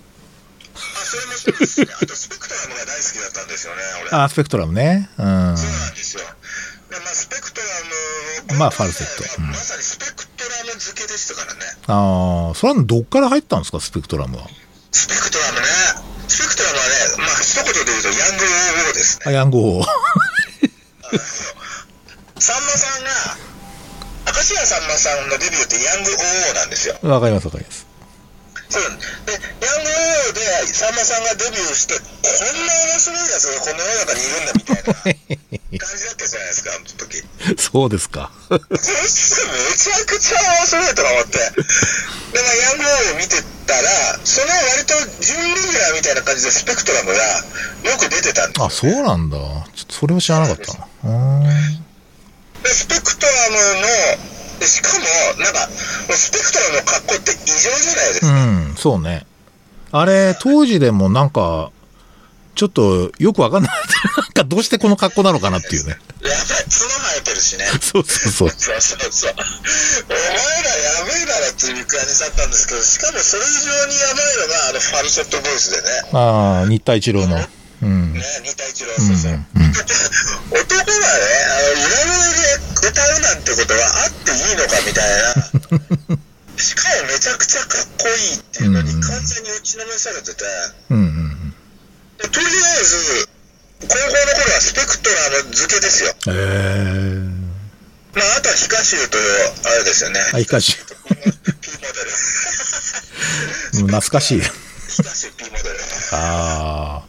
[0.77, 1.87] それもそうですね。
[2.03, 4.11] あとスペクトラムが大好きだったんですよね、俺。
[4.11, 5.09] あ、スペクトラムね。
[5.18, 5.25] うん。
[5.25, 6.22] そうなんですよ。
[6.90, 7.66] で、まあ、スペクトラ
[8.55, 9.83] ム、まあファルセットうんまさに
[10.78, 11.60] 付けでしたからね。
[11.86, 14.46] ああ、それはどっから入ったんですか、スペクトラムは？
[14.92, 15.66] スペクトラムね。
[16.28, 19.24] スペクトラムはね、まあ、一言で言うと、ヤング OO ですね。
[19.26, 19.84] あ、ヤング王。
[22.38, 23.10] さんまさんが、
[24.34, 26.98] 明石家さんまさんのデビューってヤング OO なんですよ。
[27.02, 27.86] わかります、わかります。
[28.68, 29.90] そうで、ヤング
[30.31, 37.22] OO でさんまさんがデビューして、こんな面白いやつがこの世の中にいるんだみたいな感じだったじゃないですか、あの時。
[37.61, 38.31] そうですか。
[38.48, 41.38] こいつめちゃくちゃ面白いとか思って。
[41.38, 47.22] で、まあ、ヤング OO を見てたら、その割と準レギュラーみたいな感じでスペクトラムが
[47.90, 49.38] よく出てたんですよあ、そうなんだ。
[49.38, 50.88] ちょっとそれは知らなかったな。
[52.64, 55.68] スペクトラムの、でしかも、なんか、
[56.14, 58.26] スペクトラムの格好って異常じゃないですか。
[58.26, 59.26] うん、そうね。
[59.92, 61.70] あれ、当時でもなんか、
[62.56, 63.72] ちょっとよくわかんない。
[64.16, 65.98] なんかどうしてこの格好なのかなっていうね。
[66.22, 67.66] やばい、角生えてるしね。
[67.80, 68.48] そうそうそう。
[68.48, 69.34] そうそうそう。
[70.08, 75.84] お前らやべえだろっていう感じだったんですけど、しかもそれ以上にやばいのが、あの、ファルセットボイスでね。
[76.12, 77.46] ああ、新田一郎の。
[77.82, 78.14] うん。
[78.14, 79.32] ね、新田一郎、うんそうそう。
[79.32, 79.72] うんうん
[80.56, 81.95] 男がね、あの、
[83.56, 85.08] ことはあっていいのかみたい
[86.08, 86.18] な。
[86.62, 90.44] しかもめちゃくちゃかっこいいっていうのにうん完全に打ちのめされてて、
[90.90, 91.54] うんうん
[92.18, 93.28] でとりあえず、
[93.82, 96.14] 高校の頃はスペクトラム付けですよ。
[98.14, 99.18] まあ、あとはヒカシューと、
[99.68, 100.20] あれですよね。
[100.32, 100.36] ー。
[100.36, 100.76] あ、いかし。
[100.76, 102.10] P モデル。
[103.74, 104.40] うん懐かしい。
[104.40, 104.48] ヒ
[105.02, 105.76] カシュー P モデル。
[106.12, 107.02] あ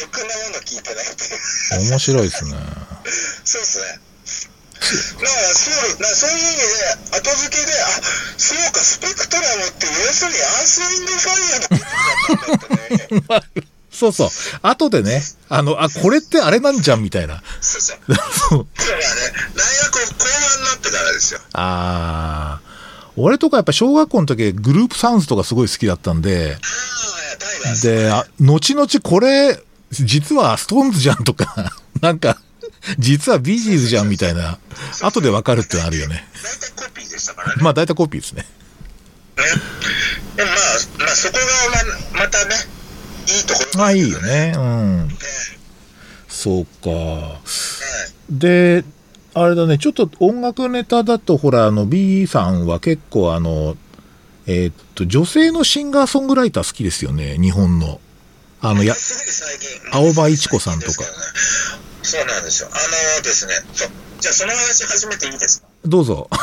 [0.00, 2.52] ろくなもの聞いてないって面白いですね。
[3.44, 4.00] そうっすね。
[4.84, 6.56] だからそう、だそういう意味
[7.12, 7.86] で、後付けで、あ、
[8.36, 13.66] そうか、スペクトラムって要するにアースウィンドファイヤーのことだったんだってね。
[13.94, 14.28] そうそう。
[14.62, 17.42] 後でね、あの、あ、これってあれなんじゃんみたいな。
[17.60, 17.98] そうそう。
[18.08, 19.04] そうだからね、
[19.54, 21.40] 大学後半になってからですよ。
[21.54, 22.74] ああ。
[23.16, 26.58] 俺とかやっぱ小学校の時グループサウンズとかすごい好きだったんで。
[27.82, 29.60] で、あ後々これ、
[29.92, 32.38] 実はストーンズじゃんとか、 なんか、
[32.98, 34.58] 実はビージーズじゃんみたいな、
[35.02, 36.26] 後でわかるってのあるよね。
[36.42, 37.62] 大体コピーでしたからね。
[37.62, 38.42] まあ大体コピーですね。
[38.42, 39.44] ね。
[40.36, 40.58] でもまあ、
[40.98, 42.54] まあそこがままたね、
[43.28, 44.52] いいところまあいいよね。
[44.56, 45.08] うん。
[45.08, 45.14] ね。
[46.28, 46.90] そうか。
[46.90, 47.40] は
[48.30, 48.38] い。
[48.38, 48.84] で、
[49.34, 53.76] あれだね、ちょっと音楽ネタだと、ほら、あの、B さんは結構あの、
[54.46, 58.00] えーっと、女性のシンガーソングライター好きですよね、日本の。
[58.60, 58.94] あの、や。
[59.92, 61.02] 青葉一子さんとか
[62.04, 62.68] そうなんですよ。
[62.72, 62.76] あ
[63.16, 63.88] のですね、そう
[64.20, 65.68] じゃあその話始めていいですか？
[65.84, 66.28] どうぞ。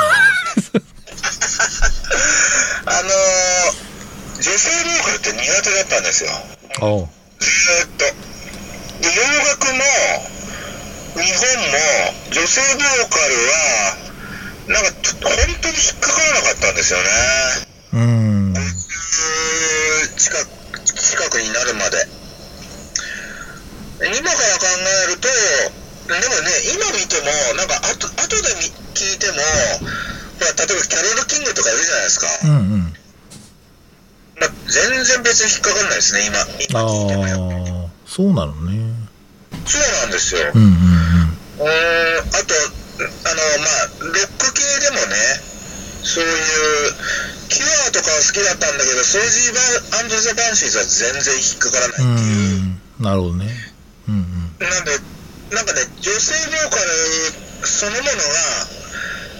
[2.86, 6.32] あのー、女性ボーカルって苦手だったんですよ。
[6.82, 8.06] おうずーっと。
[9.02, 9.84] で、洋楽も、
[11.16, 11.78] 日本も、
[12.32, 13.98] 女性ボーカルは、
[14.68, 14.92] なんか、
[15.24, 17.10] 本当に引っかからなかったんですよね。
[17.94, 18.54] うーん。
[20.18, 20.48] 近く、
[20.96, 22.08] 近くになるまで。
[24.16, 24.68] 今から考
[25.06, 25.28] えると、
[26.08, 29.38] でもね、今見ても、なんか、あと、後で見聞いても、
[30.40, 32.28] ほら、例えばキャロル・キングとかいるじゃないですか。
[32.44, 32.94] うんうん。
[34.42, 36.38] まあ、全然別に引っかかんないですね、今。
[36.68, 37.72] 今聞いてもやっぱり。
[37.72, 38.92] ああ、そうなのね。
[39.66, 40.52] そうなんですよ。
[40.54, 42.56] うんうんうーん、あと、
[43.30, 45.16] あの、まあ、ロック系でもね、
[46.04, 46.94] そういう、
[47.50, 52.16] キュアとかは好きだったんだけど、スージーアンザ・バンシーズは全然引っかからないってうん。
[52.16, 52.60] ういう。
[52.64, 52.82] ん。
[53.00, 53.71] なるほどね。
[54.08, 54.68] うんうん。
[54.68, 54.98] なんで、
[55.56, 58.14] なんかね、女性ボーカルそのものが、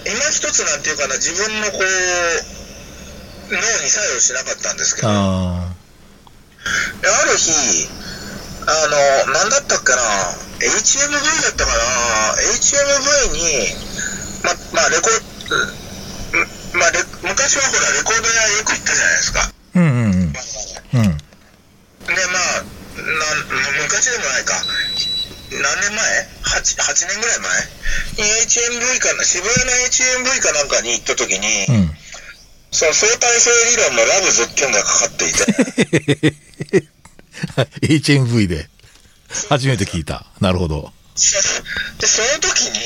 [0.06, 1.82] 今一つなんていうかな、自分のこう、
[3.50, 7.88] 脳に作用しなかったんですけど、あある日、
[8.66, 9.98] あの、なんだったっけな、
[10.62, 13.74] HMV だったかな、HMV に、
[14.44, 19.40] ま、まあ、レコード、まあレ、昔はほら、レコード屋よく行ったじゃないですか。
[19.42, 19.52] あ。
[19.74, 20.12] うんうんうん。
[20.12, 20.32] うん。
[20.32, 20.34] で、
[22.32, 22.64] まあ、
[22.96, 24.54] 昔でもないか、
[25.50, 26.28] 何年前
[26.60, 27.82] ？8, ?8 年ぐらい前？
[28.16, 31.90] に HMV かな、渋谷の HMV かなんかに行った時に、うん。
[32.70, 36.86] その相対性理論のラブズッキュンがかかっていて、
[38.16, 38.68] HMV で
[39.48, 40.26] 初めて聞いた。
[40.40, 40.90] なるほど。
[41.14, 42.78] で、その時に、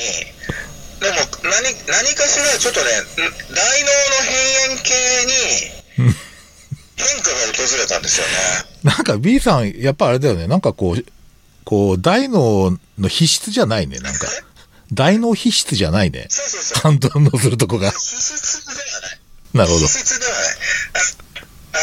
[0.99, 2.87] でも何、何かしらちょっとね、
[3.55, 4.93] 大脳の変幻系
[6.05, 6.13] に
[6.97, 8.33] 変化が訪れたんですよね。
[8.83, 10.47] なんか B さん、やっぱあれだよね。
[10.47, 11.05] なんかこう、
[11.63, 14.27] こう、大脳の皮質じゃないね、なんか。
[14.93, 16.27] 大脳皮質じゃないね。
[16.29, 16.81] そうそうそう。
[16.81, 16.97] 反
[17.33, 17.91] 応するとこが。
[17.91, 19.19] 皮質ではない。
[19.53, 19.91] なるほど皮。
[19.91, 20.55] 質ではない。
[21.73, 21.79] ああ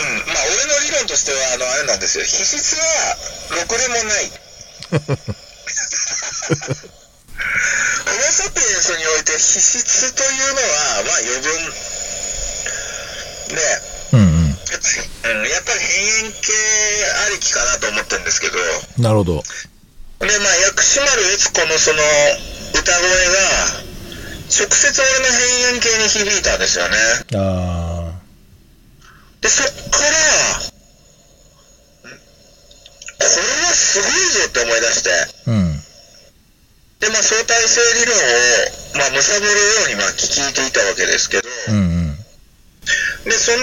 [0.00, 0.18] の、うん。
[0.26, 2.24] まあ、俺の理論としては、あの、あれなんですよ。
[2.24, 3.16] 皮質は、
[3.56, 4.32] ろくでもない。
[4.92, 5.06] ホモ・
[8.32, 11.72] サピエンスにおいて、皮質というのは、まあ、余分。
[13.54, 13.91] で、
[15.00, 15.48] うんうん。
[15.48, 16.52] やっぱり、変幻系
[17.26, 18.58] ありきかなと思ってるんですけど、
[18.98, 19.42] なるほど。
[20.22, 21.98] で、まあ、薬師丸悦子のその
[22.74, 23.92] 歌声が、
[24.52, 26.96] 直接俺の変幻系に響いたんですよね。
[27.34, 28.12] あ
[29.40, 30.72] で、そっから、
[33.18, 35.50] これはすごいぞって思い出して、ー。
[35.50, 35.82] うん。
[37.00, 38.18] で、まあ、相対性理論を、
[38.98, 39.54] まあ、貪るよ
[39.86, 41.91] うに、まあ、聞いていたわけですけど、うんうん。
[43.24, 43.62] で、その、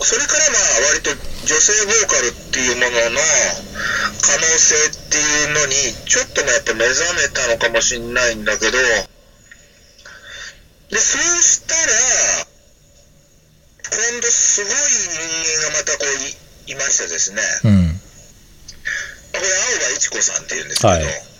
[0.00, 0.62] それからまあ、
[0.92, 1.10] 割と
[1.44, 3.20] 女性ボーカルっていうものの
[4.22, 5.74] 可能性っていうのに、
[6.06, 8.78] ちょっとまあやっぱ目覚めたのかもしれないんだけど、
[10.90, 12.46] で、そうしたら、
[13.90, 15.18] 今度すごい人
[15.60, 18.00] 間がまたこういいましてですね、うん。
[19.32, 21.30] これ、青葉一子さんっていうんですけど、はい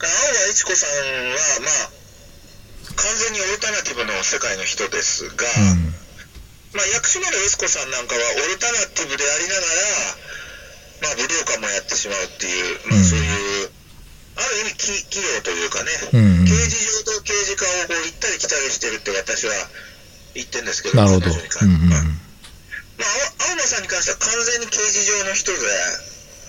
[0.00, 1.90] 青葉一子さんは、まあ、
[2.94, 5.87] 完全にオルタナティブの世界の人ですが、うん。
[6.78, 9.66] まあ、薬師丸悦子さんなんかはオルタナティブでありなが
[11.02, 13.74] ら、まあ、武道館もやってしまうっていう、まあ、うんそういう、
[14.38, 19.52] ある意味き器用というかね、うんうん刑事上と刑事課をこう行ったり来たりしてるって私は
[20.38, 21.26] 言ってるんですけど、なるほど。
[21.26, 22.06] うんしてはまあ、
[23.42, 25.58] 青青間さんに関しては完全に刑事上の人で、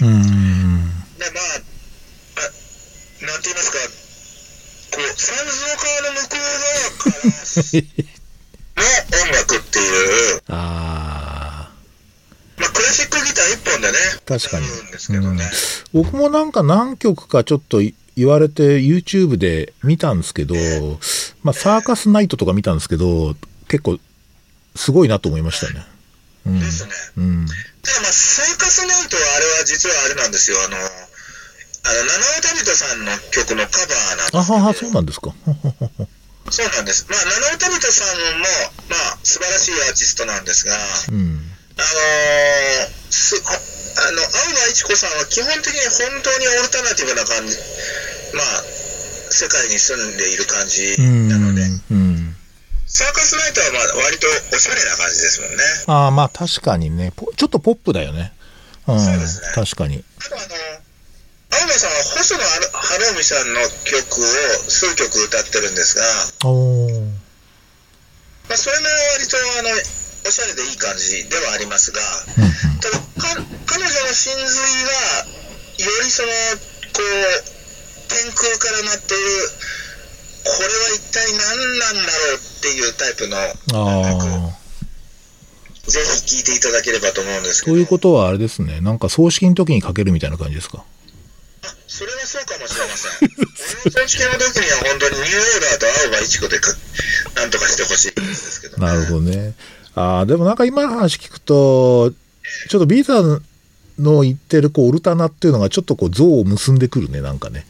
[0.01, 0.13] うん。
[0.13, 0.93] うん。
[1.17, 1.57] で、まあ、
[2.37, 2.53] あ
[3.25, 3.81] なんて言いますか、
[4.93, 8.18] こう、三蔵川の向こう側からの
[8.81, 11.69] 音楽っていう、あ
[12.57, 15.43] まあ、クラシックギター一本でね、確かに歌うんですけどね。
[15.43, 20.55] ー僕もなんか何曲かちょっとい言われて YouTube で見たんですけど、
[21.41, 23.35] まあサーカスナイトとか見たんですけど、
[23.69, 23.97] 結構
[24.75, 25.85] すごいなと思いましたね。
[26.45, 26.59] うん。
[26.59, 26.91] ですね。
[27.17, 27.45] うん。
[27.81, 30.85] ただまあ、サーカスナイトはあれは実はあれなんですよ、あの、あの、
[32.05, 35.33] 七尾旅人さんの曲のカバーなんですけどあはは、そうなんですか。
[36.51, 37.05] そうなんです。
[37.09, 38.45] まあ、七尾旅人さんも、
[38.89, 40.75] まあ、素晴らしいアーティストなんですが、
[41.09, 41.45] うん。
[41.77, 47.55] あのーすああの、青葉一子さんは基本的に本当にオルタナティブな感じ、
[48.33, 48.63] まあ、
[49.31, 51.27] 世界に住んでいる感じうん。
[51.29, 52.35] なので、うん。
[52.87, 55.63] サーカスナイトはまあ割とおしゃれな感じですもんね。
[55.85, 57.13] ああ、まあ確かにね。
[57.15, 58.33] ポちょっとポップだよね。
[58.87, 58.99] うん。
[58.99, 60.03] そうですね確かに。
[60.17, 60.45] あとあの、
[61.51, 63.59] 青葉さんは細野晴臣さんの
[63.89, 64.25] 曲を
[64.69, 66.03] 数曲歌ってるんですが。
[68.49, 68.85] まあ、それも
[69.17, 69.69] 割とあの、
[70.27, 72.01] おしゃれでいい感じではありますが、
[72.81, 75.25] ただか彼女の真髄は
[75.79, 76.29] よりその
[76.93, 79.49] こう天空から鳴っている
[80.43, 83.37] これは一体何なんだろうっていうタイプの
[83.79, 84.59] 音楽をああ。
[85.89, 88.81] ぜひ聴いていただければと思うんですけどということはあれですね。
[88.81, 90.83] なんか葬式の時にかけるみたいな感じですか？
[91.99, 96.71] あそれはそうかもしれません俺の葬式の時には本当にニューオーダーと青葉一子でか
[97.35, 99.53] なんとかしてほしいですけど、ね、なるほどね。
[99.95, 102.11] ああ、でもなんか今の話聞くと、
[102.69, 103.41] ちょっと B さん
[103.99, 107.65] の言ってるこう、オルタナっていうのがちょっとこう、像を結んでくるね、なんかね。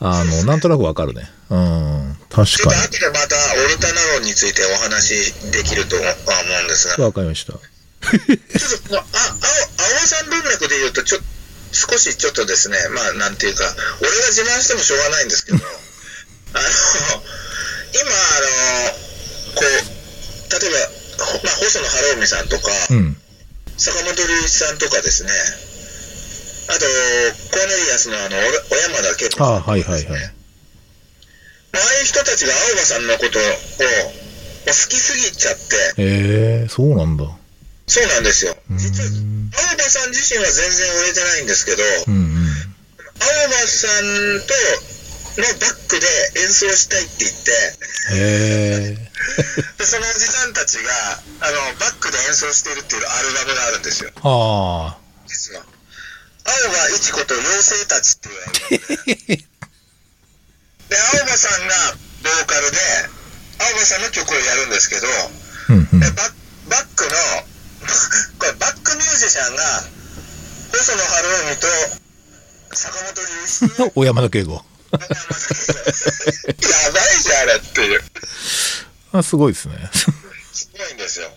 [0.00, 1.30] あの、なんとなくわかるね。
[1.50, 2.16] うん。
[2.28, 6.08] 確ちょっかと後でまたオルタナ論についてお話しできるとは思
[6.62, 7.04] うんですがに。
[7.04, 7.52] わかりました。
[7.52, 7.60] ちょっ
[8.88, 9.06] と、まあ、あ
[9.78, 11.18] 青、青さん文脈で言うと、ちょ、
[11.76, 13.64] 少しちょっとですね、まあ、なんていうか、
[14.00, 16.64] 俺が自慢してもしょうがないんですけど、あの、
[17.92, 18.96] 今、あの、
[19.54, 23.16] こう、例えば、ほまあ、細野晴臣さんとか、うん。
[23.76, 25.30] 坂本龍一さんとかですね、
[26.68, 26.86] あと、
[27.52, 30.10] コーネリアスのあの、お小山田圭子さんああ、はいはいはい。
[30.10, 30.36] まあ
[31.76, 33.42] ああいう人たちが青葉さんのことを、
[34.66, 35.60] 好きすぎちゃって、
[35.98, 37.24] ええそうなんだ。
[37.86, 38.56] そうなんですよ。
[38.70, 42.74] うん実は、青葉さん自身は全然売れてないんですけど、うんうん。
[43.20, 44.96] 青葉さんと
[45.40, 46.06] のバックで
[46.42, 47.50] 演奏したいって言って、
[48.12, 49.10] へえ。
[49.78, 54.98] でそのおじさんたちが、あの、バックで演奏してるっていうアルバムがあるんですよ、ああ。
[55.26, 55.64] 実は。
[56.44, 58.78] 青葉一子と妖精たちっていう
[59.28, 59.36] で。
[60.88, 62.78] で、青葉さんがボーカルで、
[63.58, 65.08] 青葉さんの曲をやるんですけど、
[65.70, 66.10] うんうんで。
[66.10, 66.32] バッ
[66.68, 67.10] バックの、
[68.38, 69.62] これバックミュージシャンが、
[70.72, 71.66] 細野晴臣と
[72.76, 74.52] 坂本龍一と 小山田圭吾。
[74.54, 75.06] やば
[77.00, 78.02] いじゃん、あれっていう。
[79.12, 79.90] あ、すごいですね。
[80.52, 81.30] すごいんですよ。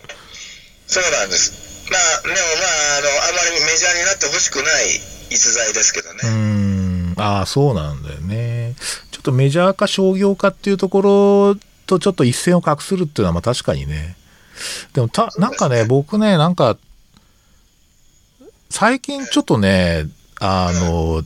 [0.86, 1.52] そうなんです。
[1.90, 3.08] まあ、でもまあ、あの、
[3.40, 6.20] あまりメジャーになってほしくない逸材ですけどね。
[6.22, 7.14] うーん。
[7.16, 8.74] ああ、そうなんだよね。
[9.10, 14.16] ちょっとメジャー化商業化っていうところとちょっと一線を画するっていうのはまあ確かにね。
[14.92, 16.76] でもた、なんかね、僕ね、なんか、
[18.70, 20.06] 最近ちょっとね、
[20.40, 21.22] あの、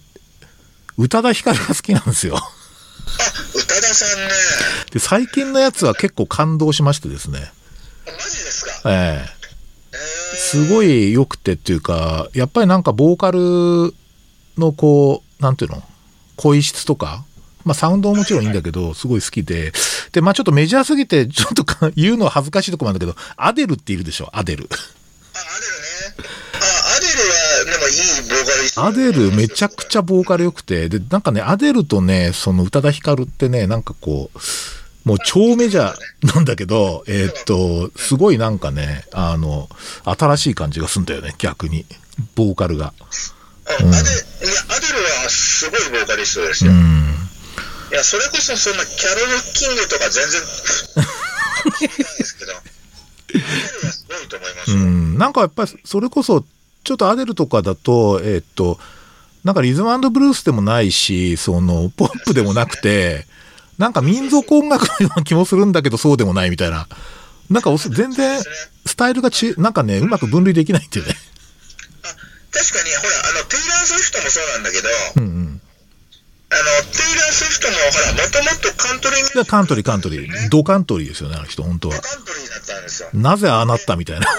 [0.97, 2.37] 宇多田ヒカルが好きなんですよ。
[2.37, 2.40] あ、
[3.55, 4.29] 宇多田さんね。
[4.92, 7.53] で、最近のやつは結構感動しましてですね。
[8.07, 8.83] あマジですか？
[8.87, 9.29] ええ
[9.92, 13.94] えー、すごい良くてっていうか、やっぱりなんかボーカル
[14.59, 15.83] のこう、なんていうの？
[16.37, 17.25] 声質とか、
[17.64, 19.73] まあサウンドももちろんいいんだけど、すごい好きで。
[20.14, 24.68] で、まあちょっとメジャーすぎて、ちょっとか言うのは恥ずかしいところなんだけど、アデルっているでしょ、アデル。
[24.72, 24.81] あ、ア
[25.61, 26.29] デルね。
[26.55, 34.38] あ、アデルは、でもいいボーカリスト、アデルめちゃくちゃボーカル良くて、で、なんかね、アデルとね、その宇多田ヒカルってね、なんかこう、
[35.09, 39.68] もう超メジャーなんだけど、えーっと、すごいなんかね、あの、
[40.05, 41.85] 新しい感じがすんだよね、逆に。
[42.37, 42.94] ボーカルが。
[43.81, 43.96] うんアデいや、
[44.68, 46.74] アデルはすごいボーカリストですうよ。
[46.74, 47.13] ん。
[47.94, 50.42] いや、それこそそんなキャロル・キングとか全然、
[51.78, 54.76] 聞いてないですけいと思いますよ。
[54.78, 56.44] うん、なんかやっぱりそれこそ
[56.83, 58.80] ちょっとアデルとかだとえーっと
[59.44, 63.28] なんかリズムブルースでもないしそのポップでもなくて
[63.78, 66.88] なんか民族音楽のような気もするんだけどそうでもないみたいな。
[67.48, 68.42] なんか全然
[68.87, 71.14] スタイルがちなんかねうまく分類できないっていうね。
[72.02, 72.09] あ
[72.50, 75.53] 確かに、ほら、あの、テイラー・スウィフトもそうなんだけど、うんうん
[76.50, 79.44] あの、テイラー・スウィフトも、ほら、もともとカントリーミュージック。
[79.44, 80.50] でカントリーカントリー。
[80.50, 81.98] ドカントリーですよねあの人本当は。
[81.98, 83.09] カントリーだったんですよ。
[83.14, 84.22] なぜああなったみたいな。
[84.22, 84.30] いや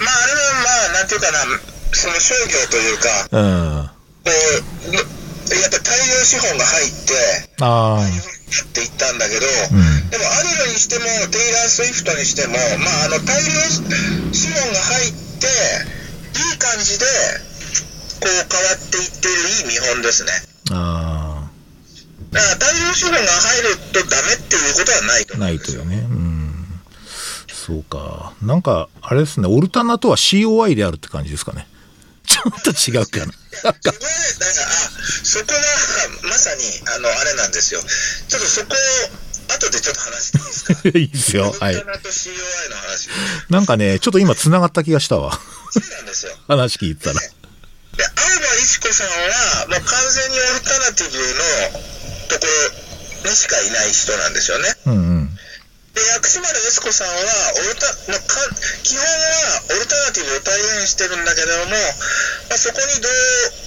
[0.00, 1.38] まあ、あれはまあ、なんていうかな、
[1.92, 3.90] その商業というか、うん
[4.24, 4.30] こ
[4.90, 7.12] う、やっぱ大量資本が入って、
[7.60, 8.00] ああ。
[8.00, 10.10] やっていったんだけど、ん。
[10.10, 13.50] でもアデルにしても、テイラー・スウィフトにしても、まあ、あの大量
[14.32, 15.46] 資本が入って、
[16.38, 17.06] いい感じで、
[18.24, 20.30] こう変わっていっているいい見本ですね。
[20.72, 21.50] あ
[22.32, 25.36] だから大量資本が入るとダメっていうことはないと。
[25.38, 26.80] ないというねうん
[27.48, 31.66] そうかなんかあれですねオルタナとは COI であるって感じですかね
[32.26, 34.00] ちょっと違うかなだから、あ、
[35.22, 36.62] そこがまさに、
[36.96, 37.80] あの、あれなんですよ。
[38.28, 38.74] ちょっとそこ
[39.48, 40.88] を、後でちょっと話していいですか？
[40.98, 41.54] いいですよ。
[41.60, 41.84] はい。
[43.50, 45.38] なんかね、ちょっと今繋がった気がしたわ。
[45.70, 46.36] そうなんですよ。
[46.48, 47.20] 話聞いてたら。
[47.96, 51.78] で、青葉一子さんは、もう完全にオルタナティブの
[52.28, 52.46] とこ
[53.24, 54.68] ろにしかいない人なんですよね。
[54.86, 55.34] うんうん。
[55.94, 57.14] で、薬師丸悦子さんは、
[57.54, 58.34] オルタ、まあ、か
[58.82, 63.08] 基本はオルタナティブを体現してるんだけれども、まあ、そこにど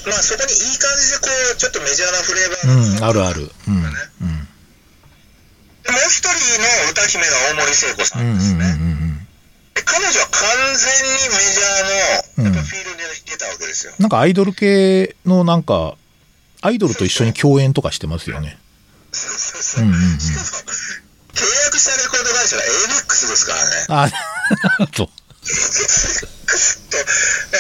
[0.06, 3.52] う、まあ、そこにいい感じでこう、ちょっとメジャーなフレーバーがうん、あるある。
[3.68, 3.76] うん。
[3.76, 4.48] うん。
[5.88, 6.28] でもう一人
[6.60, 8.66] の歌姫が大森聖子さうんうんうんんですね。
[8.66, 9.37] うんで彼女は完
[10.76, 13.94] 全にメジャーの、やっぱフィールドに出たわけですよ。
[14.00, 15.96] なんかアイドル系のなんか、
[16.62, 18.58] アイドルと一緒に共演とかしてますよね。
[19.12, 19.84] そうそうそう。
[19.84, 23.86] うんうんうんしかも、契約したレコード会社が ABEX ですからね。
[23.90, 25.06] あ、 と。
[25.06, 25.12] と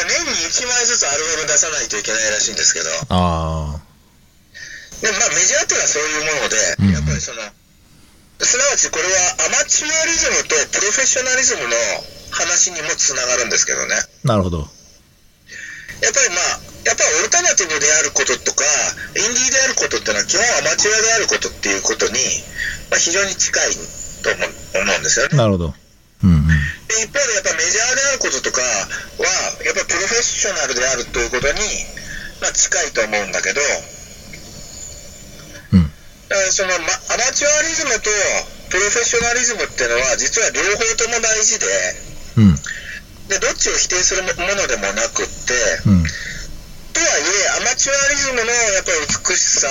[0.07, 3.79] 年に1枚ずつアルバム出さないといけないらしいんですけど、あ
[5.01, 7.41] でもまあメジャーっていうのはそういうもので、うんやっぱりその、
[8.45, 11.75] すなわちこれはアマチュアリズムとプロフェッショナリズムの
[12.31, 13.95] 話にもつながるんですけどね。
[13.97, 14.59] あ、なるほど。
[14.59, 18.63] やっぱりまあ、やっぱりオルタナティブであることとか、
[19.17, 22.21] インディーであることっていうのは基本アマチュアであることっていうことに、
[22.93, 23.73] まあ、非常に近い
[24.21, 25.37] と思う思うんですよね。
[25.37, 25.73] なるほど。
[26.23, 26.47] うんうん。
[26.47, 26.53] で
[27.01, 28.69] 一方でやっぱメジャーであることとかは、
[29.65, 31.59] やっぱりプロフェッショナルであるということに、
[32.41, 33.96] まあ、近いと思うんだけど、うん。
[36.27, 38.09] だからその、ま、アマチュアリズムと
[38.69, 41.65] プロフェッショナリズムっていうのは、実は両方とも大事で、
[42.37, 42.55] うん。
[43.27, 45.55] でどっちを否定するものでもなくって、
[45.87, 46.03] うん。
[46.03, 47.23] とはい
[47.59, 49.67] え、アマチュアリズムのやっぱり美しさ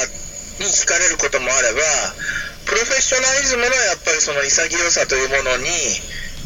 [0.60, 1.80] に惹かれることもあれば、
[2.64, 5.68] プロフェッショナリズムのやっぱりその潔さというものに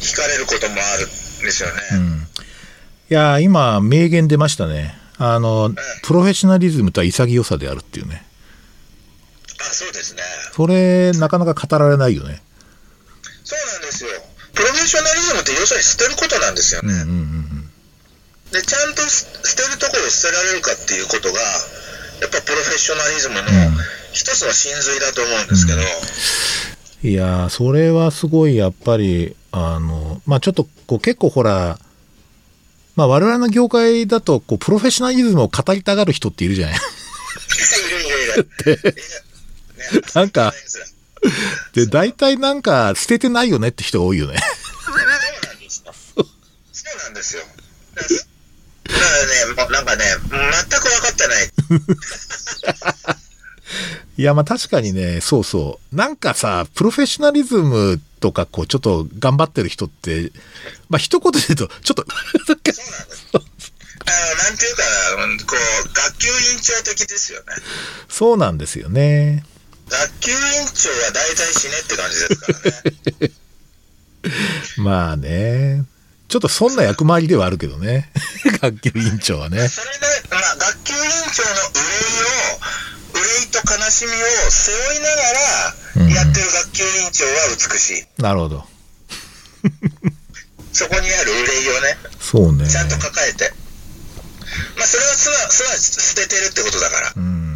[0.01, 1.09] 惹かれることもあるん
[1.45, 1.75] ですよね。
[1.93, 2.29] うん。
[3.11, 4.99] いやー、今、名言出ましたね。
[5.19, 8.25] あの、プロフェッショナリズムとは潔さであるっていうね。
[9.61, 10.23] あ、そうですね。
[10.53, 12.43] それ、なかなか語られないよね。
[13.45, 14.11] そうなんですよ。
[14.55, 16.93] プロフェッショナリズムって要するに捨てることなんですよね。
[16.93, 17.13] うんうんう
[17.57, 17.71] ん
[18.53, 21.41] で、ちゃんと捨捨てるところを捨てられるかっていうことが、
[22.21, 23.45] やっぱプロフェッショナリズムのん
[24.13, 31.79] 一つの真髄だと思うんですけど、いやー、それはすごい、やっぱり、あの、まあちょっと、こう、結構ほら、
[32.97, 36.77] まあ我々の業界だと、こう、プロフェッショナリズムを語りたがる人っているじゃない。
[36.77, 38.95] いるいるいる。
[39.95, 40.53] ね なんか
[41.75, 44.39] で、大体なんか、捨ててないよねって人が多いよね。
[46.13, 47.43] そうなんですよ。
[47.95, 51.51] だからね、なんかね、全く分かってない。
[54.17, 55.97] いや、まあ確かにね、そうそう。
[55.97, 60.33] なんかさ、プロフェッショナリズムとか、こう、ちょっと頑張ってる人って、
[60.89, 63.27] まあ一言で言うと、ちょっと、そうなんです。
[63.33, 64.83] あの、なんていうか
[65.47, 67.47] こう、学級委員長的ですよね。
[68.09, 69.45] そうなんですよね。
[69.91, 70.41] 学級委員
[70.73, 72.83] 長は大体死ねって感じですから
[73.27, 73.33] ね。
[74.79, 75.85] まあね。
[76.29, 78.13] ちょっとそんな役回りではあるけどね。
[78.63, 79.69] 学級委員長はね。
[79.69, 82.23] それで、まあ、学級委員長の憂い
[83.17, 87.33] を、憂いと悲しみを背負いながら、やってる学級委員長は
[87.73, 88.23] 美しい。
[88.23, 88.65] なるほど。
[90.73, 92.71] そこにある憂いをね、そうね。
[92.71, 93.53] ちゃんと抱えて。
[94.77, 97.13] まあ、それはすなすなわち捨ててるってことだから。
[97.17, 97.50] うん。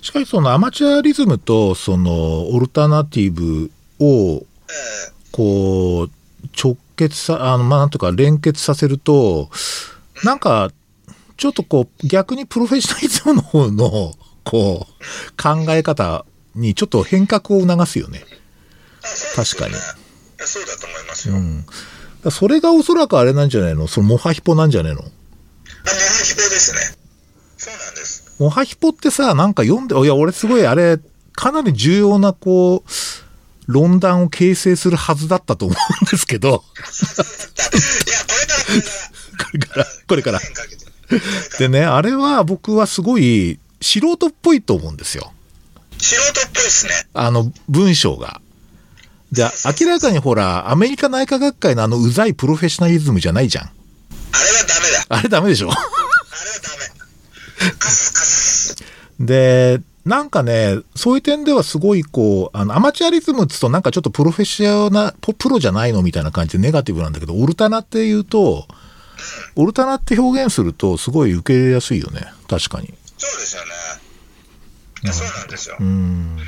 [0.00, 3.70] しかしそのアマチュアリズムとそのオルタナティブ
[4.00, 4.44] をえ
[5.32, 6.10] こう
[6.60, 9.50] 直結さ、あの、まあなんとか連結させると、
[10.24, 10.70] なんか
[11.36, 14.92] ちょっとこう逆にプロフェッショナリズムの方のこう
[15.40, 16.24] 考え方
[16.54, 18.24] にちょっと変革を促すよね。
[19.36, 19.74] 確かに
[20.38, 21.34] そうだと思いますよ。
[21.34, 21.64] うん。
[22.32, 23.86] それがおそらくあれなんじゃないの？
[23.86, 25.02] そのモハヒポなんじゃないの？
[25.02, 25.08] ハ
[26.24, 26.97] ヒポですね。
[28.38, 30.98] モハヒポってさ、なんか読んで、いや、俺すごいあれ、
[31.32, 32.90] かなり重要な、こう、
[33.72, 36.58] 論壇を形成するはずだったと思うんですけど、いや、
[39.44, 40.40] これから、これから。
[40.40, 45.32] これから、でね、あれは僕はすごい素人っぽいと思うんですよ。
[45.98, 46.92] 素人っぽいですね。
[47.14, 48.40] あの、文章が。
[49.32, 49.48] で、
[49.80, 53.64] 明らかにほら、アメリカ内科学会のあのうざいプロフェッショナリズムじゃないじゃん。
[53.64, 53.74] あれは
[54.66, 55.06] ダメだ。
[55.08, 55.98] あれダメでしょあれはダメ。
[59.20, 68.66] で、なんかね、そういう点ではすごいこう、あの、アマチュアリズムっつうとなんかちょっとプロフェッショナル、ポプロじゃないのみたいな感じでネガティブなんだけど、オルタナって言うと、
[69.56, 72.32] オルタナって表現するとすごい受け入れやすいよね。
[72.48, 72.94] 確かに。
[73.18, 75.12] そうですよね。
[75.12, 75.76] そうなんですよ。
[75.78, 76.38] うん。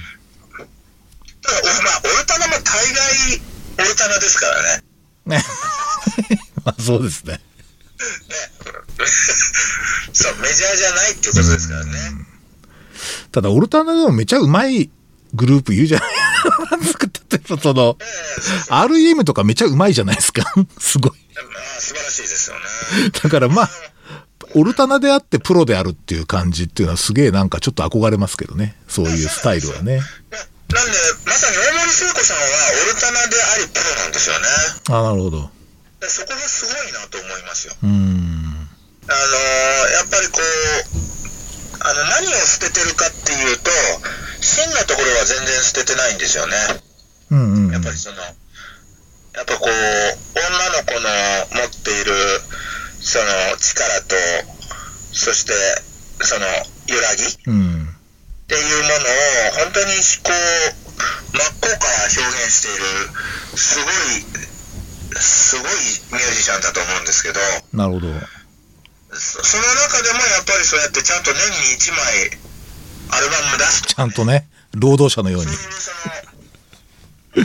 [1.42, 3.40] ただ、おまあ、オルタナも大概、
[3.78, 4.84] オルタナですからね。
[5.26, 5.44] ね。
[6.64, 7.34] まあそうですね。
[7.34, 7.40] ね。
[10.12, 12.29] そう、メジャーじゃないっていうことですからね。
[13.32, 14.90] ただ、オルタナでもめちゃうまい
[15.34, 16.10] グループいるじゃない
[16.86, 20.42] 作ってて、その、ええ REM とかめちゃうまいじゃないですか。
[20.78, 21.12] すごい。
[21.12, 21.16] ま
[21.60, 23.10] あ、素晴らしいですよね。
[23.22, 23.70] だからまあ、
[24.54, 28.76] オルタナであってプロであるっていう感じっていうのはすげえなんかちょっと憧れますけどね。
[28.88, 29.98] そういうスタイルはね。
[29.98, 30.92] ななんで、
[31.26, 32.42] まさに大森聖子さんは
[32.90, 34.46] オルタナでありプロなんですよね。
[34.88, 35.50] あなるほど。
[36.00, 37.74] でそこがすごいなと思いますよ。
[37.82, 38.68] うーん。
[39.08, 41.00] あのーやっぱりこう、
[41.80, 43.70] あの、何を捨ててるかっていうと、
[44.40, 46.56] 真のところは全然捨ててないんですよね。
[47.30, 47.72] うんうん。
[47.72, 48.28] やっぱりその、や
[49.42, 51.08] っぱこう、女の子の
[51.62, 52.12] 持っている、
[53.00, 54.16] その力と、
[55.12, 55.52] そして、
[56.20, 56.46] その、
[56.86, 57.96] 揺らぎっうん。
[58.46, 62.84] ていうものを、本当にこう、真っ向から表現している、
[63.56, 64.26] すごい、
[65.16, 65.70] すごい
[66.12, 67.40] ミュージシャンだと思うんですけど、
[67.72, 68.08] なるほど。
[69.12, 72.38] そその中でもやっぱりそうやってちゃんと年に1枚
[73.10, 75.54] アルバム出すちゃんとね、労働者のようにい。
[75.54, 75.58] や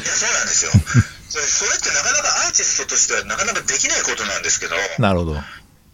[0.01, 0.71] そうなんですよ
[1.35, 5.43] それってなかなかアーティストとしてはなかなかできないことなんですけどなるほど。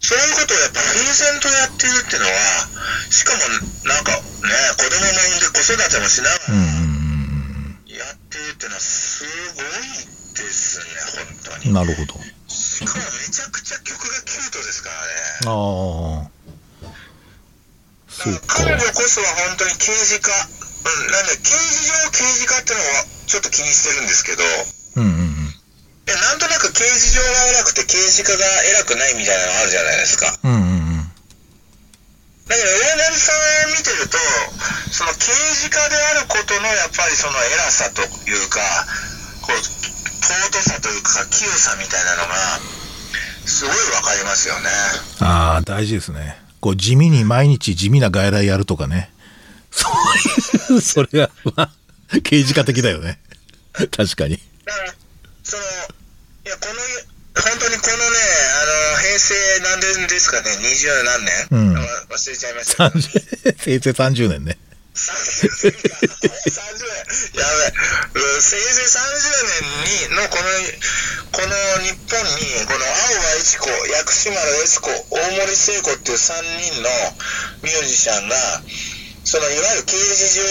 [0.04, 2.68] そういうことをやっぱ平然とやってるっていうのは
[3.10, 3.38] しかも
[3.88, 4.20] なんかね
[4.76, 6.54] 子供も産んで子育てもしながら
[7.96, 9.64] やってるっていうのはすごい
[10.34, 11.60] ですね本当うん。
[11.60, 12.20] になるほど。
[12.48, 15.11] しかもめちゃくちゃ曲がキュートですからね
[15.46, 16.32] ああ。
[18.12, 18.62] そうか。
[18.62, 24.44] 彼女こそは本当に刑事課、うん、なんだ、刑事上刑事課ってのはちょっと気にしてるんですけど、
[24.96, 25.54] うんうんうん。
[26.06, 27.28] えなんとなく刑事上が
[27.58, 30.26] 偉くて刑事課が偉くないみたいなのあるじゃないですか。
[30.26, 30.66] だけうんうんう
[31.00, 31.12] ん。
[32.46, 34.18] ど、大森さん見てると、
[34.92, 38.60] その刑事課であることのやっぱりその偉さというか、
[39.40, 42.81] こう、尊さというか、清さみたいなのが、
[43.46, 44.68] すごいわかりますよね。
[45.20, 46.38] ああ、大事ですね。
[46.60, 49.10] こう、地味に毎日地味な外来やるとかね。
[49.70, 49.88] そ
[50.70, 51.70] ういう、それが、まあ、
[52.22, 53.18] 刑事課的だよね。
[53.72, 54.38] 確かに。
[54.64, 54.94] だから、
[55.42, 55.62] その、
[56.44, 57.12] いや、この、
[57.42, 58.02] 本当にこのね、
[58.92, 61.80] あの、平成何年ですかね、二十何年、うんわ
[62.10, 63.04] 忘れちゃいましたけど。
[63.04, 64.58] 30平成30年ね。
[64.94, 66.52] 30年。
[67.34, 67.72] やべ
[68.12, 68.68] 平成30
[69.48, 70.44] 年に、のこの、
[71.32, 76.90] この日本に、この青葉一子、薬師丸悦子、大森聖子っていう3人の
[77.62, 78.36] ミュージシャンが、
[79.24, 80.42] そのいわゆる刑事上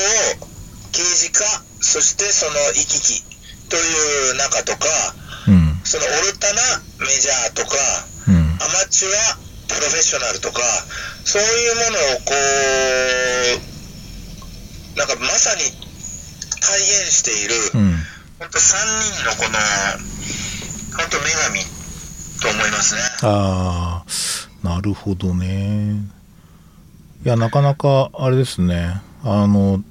[0.41, 0.47] を、
[0.91, 1.45] 刑事課、
[1.79, 3.23] そしてその行き来
[3.69, 4.87] という中とか、
[5.47, 5.81] うん。
[5.83, 6.61] そのオルタナ
[6.99, 7.77] メジャーとか、
[8.27, 8.57] うん。
[8.59, 9.37] アマチュア
[9.67, 10.61] プロフェッショナルとか、
[11.25, 12.33] そういうものをこ
[13.67, 13.70] う、
[14.97, 15.61] なんかまさに
[16.59, 17.91] 体現している、うん。
[18.39, 18.75] 本当3
[19.13, 19.57] 人のこの、
[20.97, 21.81] 本当女神
[22.41, 23.01] と思いますね。
[23.21, 24.03] あ
[24.63, 25.95] あ、なるほどね。
[27.23, 29.01] いや、なかなか、あれですね。
[29.23, 29.83] あの、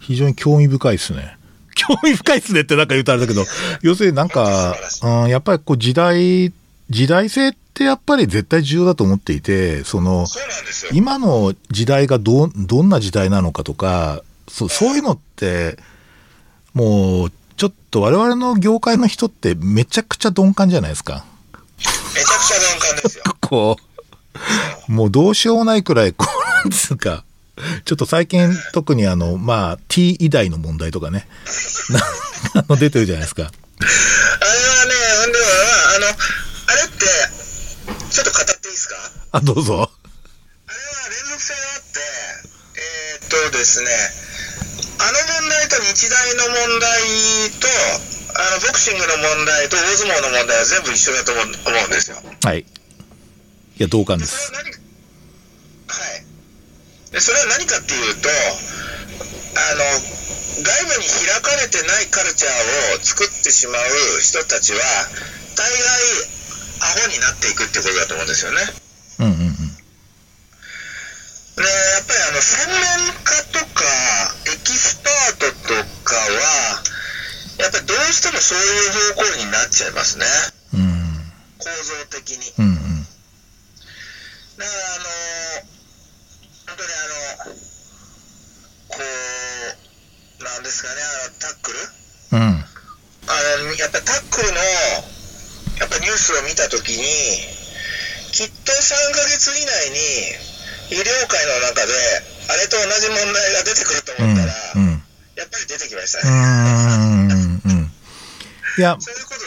[0.00, 1.36] 非常に興味深いですね。
[1.74, 3.44] 興味深いですねってなんか言うとあれだけど、
[3.82, 6.52] 要するになんか、うん、やっぱりこう時代、
[6.90, 10.38] 時代性ってやっぱり絶対重要だと思っていて、その、そ。
[10.92, 15.78] 今の時代がど、どんな時代なのかとか、そう、そういうのって、
[16.74, 21.24] もう、ちょっと我々の業界の人ってめちゃくちゃ鈍感じゃないですか。
[21.78, 23.24] めちゃくちゃ鈍感ですよ。
[23.40, 23.76] こ
[24.88, 27.24] う、もうどうしようもないくらい、こう、なんつうか、
[27.84, 31.28] ちょっと最近特にあの、まあ、T 偉大の問題とかね、
[31.90, 32.00] な
[32.60, 33.42] あの出てるじゃないですか。
[33.42, 35.46] あれはね、では、
[35.96, 36.06] あの、
[38.10, 38.96] ちょっと語っていいですか？
[39.32, 39.74] あ、どうぞ。
[39.74, 39.90] あ
[40.72, 42.00] れは連続性があって、
[42.80, 43.90] えーっとですね、
[44.98, 47.68] あの問題と日大の問題と、
[48.36, 52.16] あのボクシングの問題と大相撲の問題は全部一緒だと思うんですよ。
[52.44, 52.60] はい。
[52.60, 52.66] い
[53.78, 54.52] や、同感です。
[57.10, 58.32] でそれは何かっていうと、あ
[59.78, 59.86] の、
[60.66, 63.82] 外部に開かれてないカルチャーを作ってしまう
[64.20, 64.80] 人たちは、
[65.54, 65.78] 大概
[66.84, 68.60] アホになっていくってことだと思うんですよね。
[69.20, 69.56] うんうんうん。
[71.56, 73.84] でやっぱりあの専門家とか
[74.52, 76.82] エキスパートとかは
[77.58, 80.26] やっぱりどうしてもそういう方向になっちゃいますね
[80.74, 81.32] うん。
[81.58, 83.06] 構造的にうんうん。
[84.58, 85.04] だからあの
[86.66, 86.94] 本当にあ
[87.48, 87.54] の
[88.88, 88.98] こ
[90.40, 91.78] うなんですかねあのタックル？
[92.32, 92.40] うん。
[92.40, 93.32] あ
[93.62, 94.60] のやっぱりタックルの
[95.80, 97.02] やっぱニュースを見たときに
[98.32, 101.92] きっと3ヶ月以内に医療界の中で
[102.48, 104.32] あれと同じ問題が出てくるとうん。
[104.32, 105.02] 思ったら、うん。
[105.36, 107.62] やっぱり出てきましたうね、ん。
[107.64, 107.90] うん。
[108.78, 108.98] いや、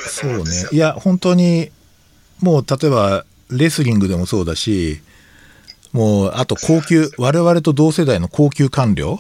[0.10, 0.44] そう。
[0.44, 1.72] ねいや、本当に、
[2.40, 5.02] もう例えば、レスリングでもそうだし、
[5.92, 9.20] もう、あと高級、我々と同世代の高級官僚？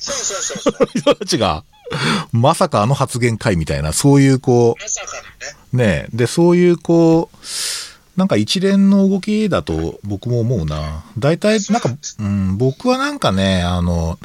[0.00, 0.88] そうそうそうそう。
[0.98, 1.64] 人たちが、
[2.32, 4.76] まさかあの発言会みたいな、そういうこ。
[5.72, 7.36] う、ね、で、そういうこう、
[8.16, 11.04] なんか一連の動きだと僕も思うな。
[11.18, 11.90] 大体、なんか、
[12.20, 14.18] うん、僕はなんかね、あの、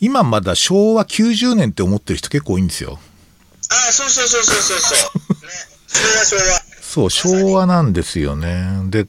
[0.00, 3.00] 今まだ昭和90年って思ってる人結構多いんですよ。
[3.70, 5.32] ああ、そうそうそうそうそうそう。
[5.34, 5.50] ね。
[5.88, 6.68] 昭和昭和。
[6.80, 8.82] そう、昭和なんですよね。
[8.90, 9.08] で、昭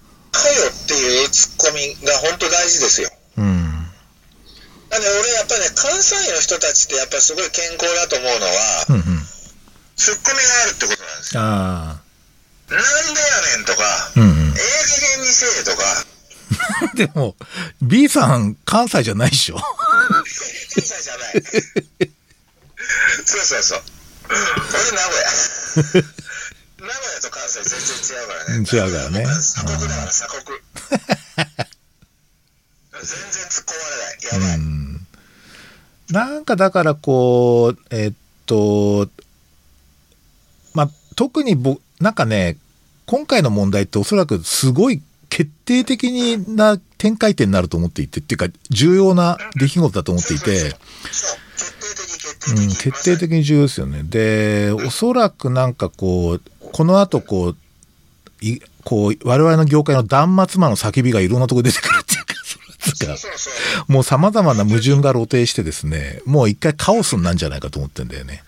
[0.00, 0.06] 和
[0.36, 3.10] かよっていうツッコミが本当大事ですよ。
[3.38, 3.65] うん。
[4.96, 9.02] なんで俺やっぱね、関西の人たちってやっぱすごい健康だと思うのは、うんうん。
[9.96, 11.42] ツッコミがあるってことなんですよ。
[11.42, 12.00] あ
[12.68, 14.12] なんでやねんとか、あ。
[14.16, 14.60] うんうんえ。
[14.60, 15.84] え加減にせえとか、
[16.96, 17.36] でも、
[17.82, 19.56] B さん、関西じゃないでしょ。
[19.56, 21.42] 関西じゃない。
[23.26, 23.82] そうそうそう。
[24.28, 24.38] 俺
[24.92, 26.06] 名古屋。
[26.80, 28.56] 名古屋と関西全然違うからね。
[28.56, 31.65] 違うからね鎖国だから鎖国。
[33.06, 34.50] 全然突っ込まれない。
[34.50, 34.66] やばい。
[34.66, 35.06] うん。
[36.10, 38.12] なんかだからこう、えっ
[38.46, 39.08] と、
[40.74, 42.58] まあ、特にぼ、なんかね、
[43.06, 50.76] 今回の問題っておそらくすごい決定的な展開点になると思っていて、っていうか重要な出来事だと思っていて、
[51.10, 52.68] そう、決定的、決うん。
[52.68, 54.02] 決定的に重要ですよね。
[54.04, 56.42] で、おそらくなんかこう、
[56.72, 57.56] この後こう、
[58.40, 62.04] いこう、我々の業界の断末魔の叫びがいろんなとこ出てくる
[62.92, 63.50] つうかそうそうそ
[63.88, 63.92] う。
[63.92, 68.42] もう様々な矛盾が露呈してですね、もう一回カオスになんじゃないかと思ってんだよね。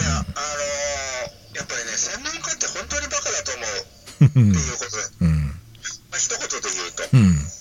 [0.00, 4.48] うん、いや、あのー、やっぱりね、専門家って本当にバカだと思うってうん。
[4.48, 5.46] いうことで、うん。
[5.46, 7.16] まあ、一言で言うと。
[7.16, 7.58] うん。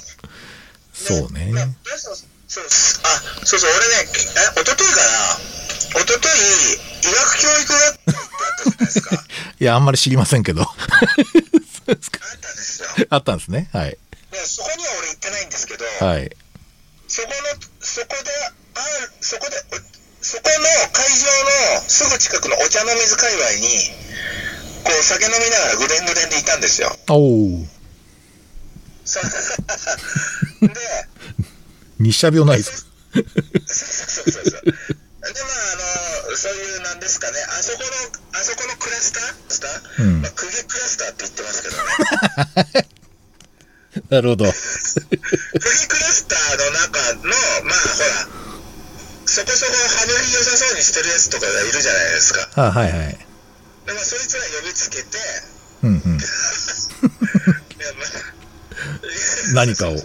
[0.94, 1.52] そうね。
[1.54, 1.68] まあ
[1.98, 2.16] そう
[2.48, 5.38] そうあ、そうそう、俺ね、え、一昨日から、
[6.02, 8.22] 一昨日医学教育学会ってあ
[8.52, 9.16] ったじゃないですか。
[9.60, 10.62] いや、あんまり知りませんけど。
[10.64, 10.76] あっ
[11.88, 12.04] たんで
[12.62, 13.08] すよ。
[13.10, 13.70] あったんですね。
[13.74, 13.98] はい。
[14.38, 16.30] で、そこには俺行ってないんですけど、はい。
[17.08, 17.36] そこの、
[17.82, 18.30] そこで、
[18.76, 23.68] ある、そこで、おそこの会場のすぐ近くのお茶の水界隈に、
[24.84, 26.96] こう酒飲みながらぐでんぐでんでいたんですよ。
[27.10, 27.66] おお。
[29.06, 29.28] そ で、
[32.00, 32.78] 日射病ないですか
[33.16, 34.62] そうそうそうそう。
[34.66, 35.62] で、まあ、
[36.28, 42.67] あの、そういう、なんですかね、あそこの、あそこのクラスタースター、うんまあ、釘クラスターって言ってますけどね。
[44.18, 44.46] なるほど。
[44.46, 44.60] フリー
[45.88, 47.34] クラスターの中の、まあ
[47.78, 48.28] ほら、
[49.28, 52.50] そこそこ羽振り良さそうにしてるやつとかがいるじゃないですか。
[52.56, 53.18] あはいはい。
[53.86, 55.20] でもそいつら呼びつけて、
[55.84, 56.02] うんうん。
[59.54, 59.98] 何かを。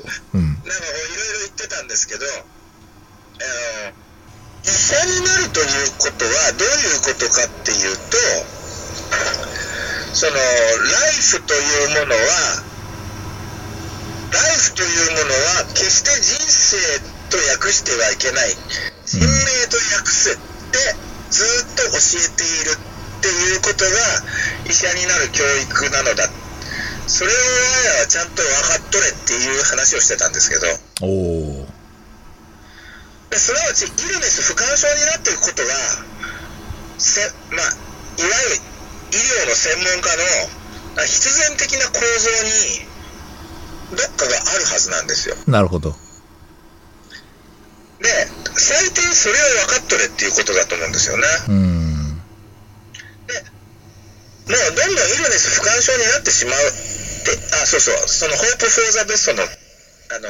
[28.12, 30.68] ちゃんと分かっとれっていう話をしてたんですけど、
[31.00, 31.64] お
[33.32, 35.72] すなわちイルネス不干渉になっていくことが、
[36.98, 37.24] せ
[37.56, 37.72] まあ、
[38.20, 38.60] いわゆる
[39.16, 45.36] 医療の専門家のあ必然的な構造にどっかがあるはずなんですよ。
[45.46, 45.92] なるほど。
[45.92, 45.96] で、
[48.60, 49.36] 最低それを
[49.68, 51.24] 分かっとれっていうことだと思うんですよね。
[51.48, 52.20] うん。
[54.52, 59.46] もうどんどんイルネス不干渉になってしまうって、あ、そうそう、そのホープ・フォー・ザ・ベストの、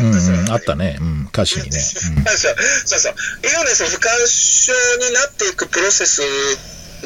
[0.03, 0.99] あの、うん、あったね。
[1.01, 1.71] うん、歌詞にね。
[1.71, 3.15] うんそうそう。
[3.43, 6.23] イルネス不干渉になっていくプロセス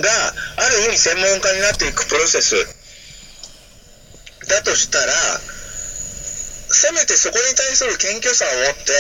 [0.01, 0.09] が、
[0.57, 2.57] ある意味専門家になっていくプロセス
[4.49, 5.13] だとしたら、
[6.69, 8.93] せめてそこに対する謙虚さを持って、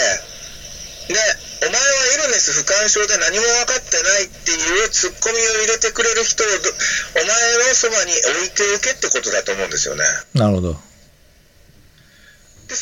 [1.09, 1.14] で、
[1.62, 6.70] お前はイルネス不干渉で何も分かってないっていうツッコミを入れてくれる人をど
[7.14, 10.05] お前のそばに置いておけってことだと思うんですよね。
[10.34, 10.86] なるほど。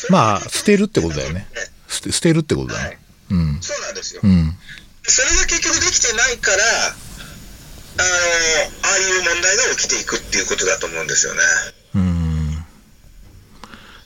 [0.09, 1.47] まあ、捨てるってことだよね。
[1.87, 2.99] 捨て捨てるってことだね。
[3.31, 3.57] うん。
[3.61, 4.21] そうなんですよ。
[4.23, 4.55] うん。
[5.03, 11.39] それが結局できてないから、あの、ああいう問題が起きていくっていうことだと思うんですよね。
[11.95, 12.65] うん。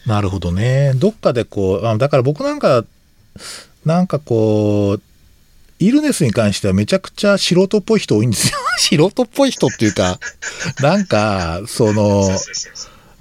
[0.06, 0.94] なるほどね。
[0.96, 2.84] どっかでこう、あだから僕なんか、
[3.86, 5.02] なんかこう、
[5.80, 8.58] イルネスに関してはめちゃくちゃ素人っぽい人多いんですよ。
[8.78, 10.20] 素人っぽい人っていうか、
[10.82, 12.30] なんか、その、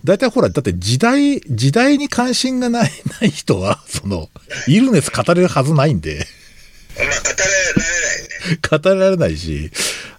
[0.04, 4.30] 大体ほら、だって時代、時代に関心がない、 ない人は、その、
[4.66, 6.26] イルネス語れるはずないんで、
[6.96, 7.20] まあ、語れら
[7.74, 8.58] れないね。
[8.70, 9.70] 語れられないし、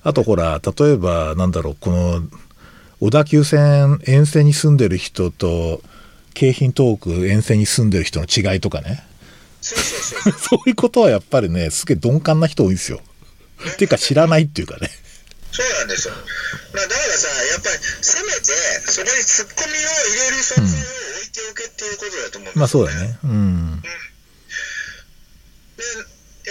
[0.04, 2.24] あとほら、例えば、なんだろう、この、
[3.00, 5.82] 小田急線沿線に住んでる人と、
[6.34, 9.04] 京浜東北沿線に住んでる人の違いとかね。
[9.62, 10.70] そうそうそう そう。
[10.70, 13.02] いうことはやっぱりね、すげえ鈍感な人多いんですよ。
[13.74, 14.90] っていうか知らないっていうかね。
[15.52, 16.14] そうなんですよ。
[16.74, 18.56] まあ、だからさ、やっぱり、せめて、
[18.88, 20.80] そこにツッコミを入れる存在を
[21.20, 23.20] 置いておけっていうことだと思うんですよ、まあそうだね。
[23.24, 23.82] うん。
[23.82, 23.88] で、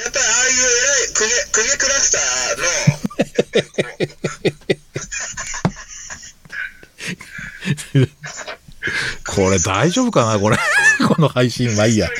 [0.00, 2.64] やっぱりああいう偉い、クゲ、クゲクラスターの、
[9.24, 10.58] こ これ大丈夫かなこれ。
[11.08, 11.74] この配信。
[11.76, 12.10] まあいいや。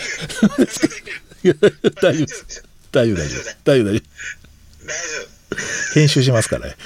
[2.01, 2.65] 大丈夫です。
[2.91, 3.45] 大丈夫、大丈夫。
[3.63, 3.85] 大丈夫、大丈夫。
[3.85, 4.03] 大丈夫。
[5.95, 6.77] 編集しますからね。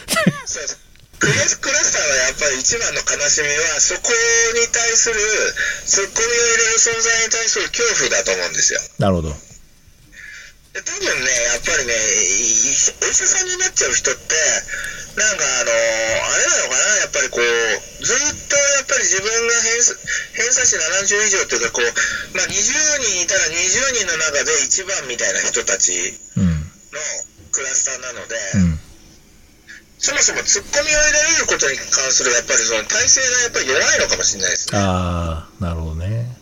[0.47, 0.82] そうそう。
[1.23, 4.11] クレスクラスターはやっぱり一番の悲しみは、そこ
[4.59, 5.15] に対する、
[5.87, 8.83] ツッコミを入れる存在に対する恐怖だと思うんですよ。
[8.99, 9.31] なるほど。
[9.31, 14.35] で多分ね、やっぱりね、いお医者さんになっちゃう人って、
[15.15, 19.95] なんかあのあれなのかな、やっぱりこう、ずっとやっぱり自分が偏差
[20.35, 26.67] 偏差値70以上というか、こう、まあ、20人いたら20人の中で一番みたいな人たちうん。
[26.91, 26.99] の
[27.53, 28.81] クラスターなので、うん。
[30.03, 34.79] そもそもツッコミを入れることに関するやっぱりその体制がやっぱり弱いのかもしれないですね。
[34.81, 36.37] ああ、なるほどね。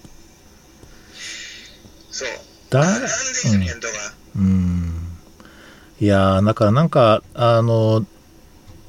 [2.10, 2.28] そう。
[2.70, 3.92] だ、なんでイベントが、
[4.36, 5.18] うん。
[6.00, 8.06] いやー、だからなんか、あの、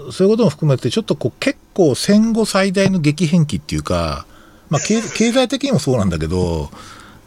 [0.09, 4.25] そういうことも含めて、ちょっとこう結構戦後最大の激変期っていうか、
[4.69, 6.71] まあ 経経済的にもそうなんだけど、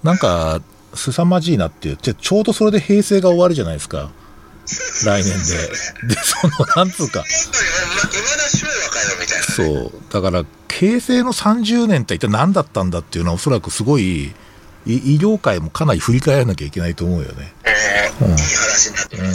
[0.03, 0.63] なんか、
[0.95, 4.11] 凄まじいなっていう、ちょうどそれで平成が終わるじゃないですか。
[5.05, 5.35] 来年で。
[6.15, 7.25] で、その、なんつうか。
[9.57, 9.93] そう。
[10.13, 14.33] だから、平成の30年って一体何だったんだっていうのはおそらくすごい、い
[14.87, 17.53] 医療界もかなり振り返らなきゃいけないと思うよね。
[18.21, 19.35] おーいい話になってきまね。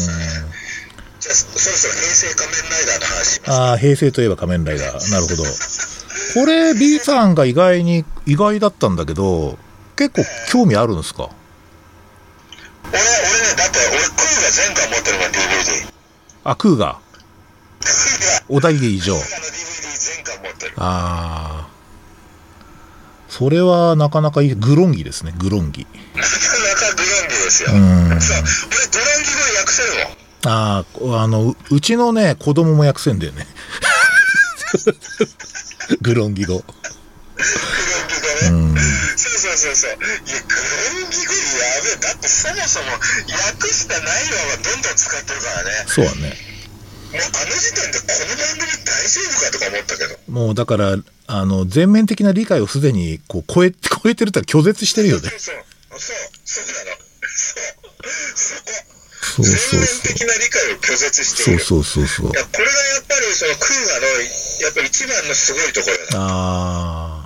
[1.19, 3.51] じゃあ、そろそろ平成仮面ライダーの話します。
[3.51, 5.11] ああ、平成といえば仮面ライダー。
[5.11, 5.43] なるほど。
[5.43, 9.57] これ、B さんが意外に、意外だったんだけど、
[9.95, 11.29] 結構興味あるんですか？
[12.91, 15.93] 俺、俺ね、だって俺、クーが前回持ってるもん、DVD。
[16.43, 16.99] あ、クーガ
[18.95, 19.15] 以上。
[19.15, 20.73] クーガの DVD 前回持ってる。
[20.77, 21.69] ああ。
[23.29, 24.55] それはなかなかいい。
[24.55, 25.85] グロンギですね、グロンギ。
[26.15, 27.69] なかなかグロンギですよ。
[27.71, 28.21] うん。
[28.21, 30.19] そう、俺、グロンギ語訳せるもん。
[30.45, 30.85] あ
[31.19, 33.45] あ、あの、ううちのね、子供も訳せんだよね。
[36.01, 36.57] グロンギ語。
[36.57, 38.28] グロンギ語ね。
[38.47, 38.75] うん。
[39.17, 39.91] そうそうそうそう。
[39.91, 40.55] いや、グ
[41.01, 41.95] ロンギ語やべえ。
[41.97, 45.83] だってそもそも訳した内容はどんどん使ってるからね。
[45.87, 46.37] そうだね。
[47.09, 50.31] もうあの時点でこの番組大丈夫かとか思ったけど。
[50.31, 50.95] もうだから、
[51.27, 53.71] あの、全面的な理解をすでに、こう、超え、
[54.03, 55.55] 超えてるって拒絶してるよねそう。
[55.91, 56.15] そう、そう、
[56.45, 56.97] そうなの。
[57.35, 57.63] そう
[58.35, 58.89] そう、そう。
[59.29, 61.59] そう全面的な理解を拒絶してる。
[61.59, 62.33] そうそうそうそうい。
[62.33, 64.07] や、これがやっぱりそのクーガの、
[64.61, 66.19] やっぱり一番のすごいところだ。
[66.19, 67.18] ああ。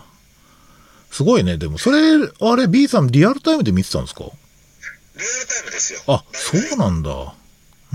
[1.14, 1.58] すごいね。
[1.58, 2.00] でも、それ、
[2.42, 4.24] あれ、B さん、リアルタイムで見てたんですか？
[4.24, 6.00] リアルタイムですよ。
[6.08, 7.10] あ、そうなんだ。
[7.12, 7.36] う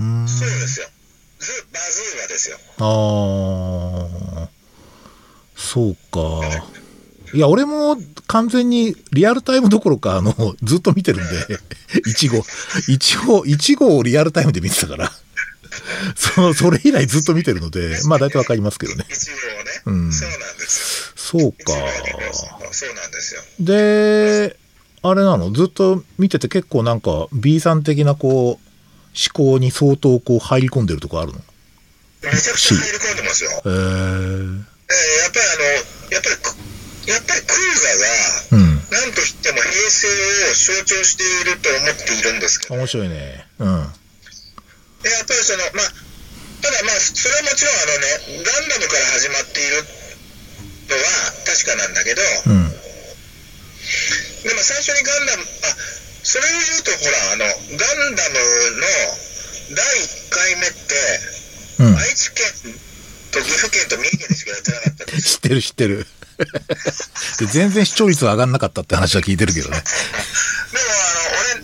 [0.01, 0.27] ーん。
[0.27, 0.87] そうですよ。
[1.39, 2.57] ズバズーラですよ。
[2.79, 4.49] ああ。
[5.55, 6.65] そうか。
[7.33, 7.97] いや、俺も
[8.27, 11.59] 完全にリアルタイムどころか、あの、ずっと見てるんで、
[12.09, 12.37] 1号、
[12.87, 15.11] 1号、1号をリアルタイムで見てたから、
[16.15, 19.05] その、それ以来ずっと見てるので、まあ大体わかりますけどね。
[19.09, 19.81] 一号をね。
[19.85, 20.98] うんそうなんです
[21.29, 21.73] そうか。
[21.73, 21.85] よ。
[22.71, 23.41] そうなんですよ。
[23.59, 24.57] で、
[25.03, 25.51] あれなの？
[25.51, 28.59] ずっと見てて結構なんか B さん的なこう、思
[29.31, 31.39] 考に相当こう入り込んでるとこあるの？
[32.23, 33.51] めちゃくちゃ入り込んでますよ。
[33.63, 36.57] えー、えーやっぱりあの、やっぱりく、
[37.05, 37.61] やっぱりクー
[38.49, 38.81] ガが、うん。
[38.89, 40.09] なんといっても平成
[40.49, 43.45] を象徴していると思っているんですけど、面白いね。
[43.59, 43.85] うん。
[45.03, 45.93] でやっぱりその、まあ、
[46.59, 49.85] ただまあ、それはもちろんあのね、ガンダムから始まっている
[50.89, 51.03] のは
[51.45, 52.69] 確かなんだけど、うん。
[54.43, 55.75] でも最初にガンダム、あ、
[56.23, 58.39] それを言うとほら、あの、ガンダム
[58.79, 58.87] の
[59.75, 60.95] 第1回目って、
[61.79, 61.95] うん。
[61.97, 62.45] 愛知県
[63.31, 65.05] と岐阜県と三重県でしかやってなかった。
[65.21, 66.07] 知ってる知ってる。
[67.39, 69.75] で全然視聴率上がんなかったって話は聞いてるけどね。
[69.75, 69.87] でも
[70.71, 71.63] あの、俺、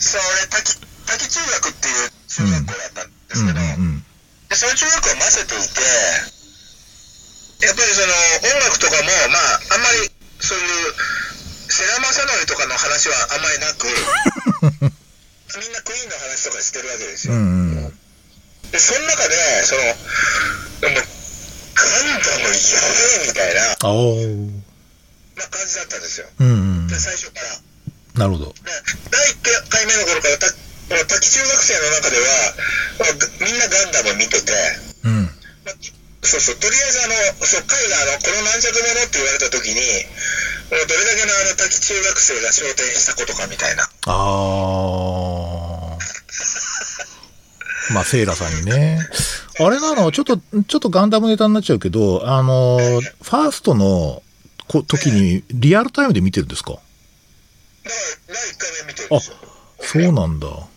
[0.00, 4.04] そう、俺、滝、滝中学っていう中学校だったんですうんうけど、ん
[4.48, 6.33] でその中学校を混ぜていて、
[7.64, 8.12] やっぱりその
[8.44, 10.92] 音楽とかも、まあ、あんまりそういう、
[11.72, 17.36] 世良正則とかの話はあんまりなく、みんなクイーンの話とかしてるわけですうん。
[17.36, 17.40] うよ。
[17.40, 17.98] んうん。
[18.70, 19.34] で、その中で、
[19.64, 22.60] その、でも、ガンダムや
[22.92, 24.16] べえみたいな、あお
[25.34, 26.28] まあ、感じだったんですよ。
[26.40, 26.52] うんう
[26.84, 26.88] ん。
[26.88, 27.48] で、最初から。
[28.20, 28.52] なるほど。
[28.52, 28.60] で
[29.10, 30.52] 第1回目の頃からた、
[31.08, 32.54] 滝中学生の中では、
[33.40, 34.52] みんなガンダム見てて、
[35.04, 35.24] うん。
[35.64, 35.74] まあ
[36.24, 37.14] そうそう、とりあえずあの、
[37.46, 43.82] そう、彼があの、この軟弱者って言われた時に、もうどれだけのあの、滝中学生が昇天したことかみたいな。
[43.84, 45.98] ああ。
[47.92, 48.98] まあ、セイラさんにね。
[49.60, 50.10] あれなの？
[50.10, 54.22] ちょっと、ちょっとガンダムネタになっちゃうけど、あの、ファーストの
[54.66, 56.78] こ時にリアルタイムで見てるんですか？
[58.26, 59.36] 第1回目見てるんですよ。
[59.80, 60.48] そうなんだ。
[60.48, 60.68] 僕、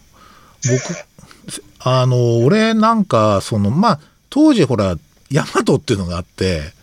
[1.79, 4.97] あの、俺なんか、その、まあ、当時ほら、
[5.29, 6.73] ヤマトっていうのがあって、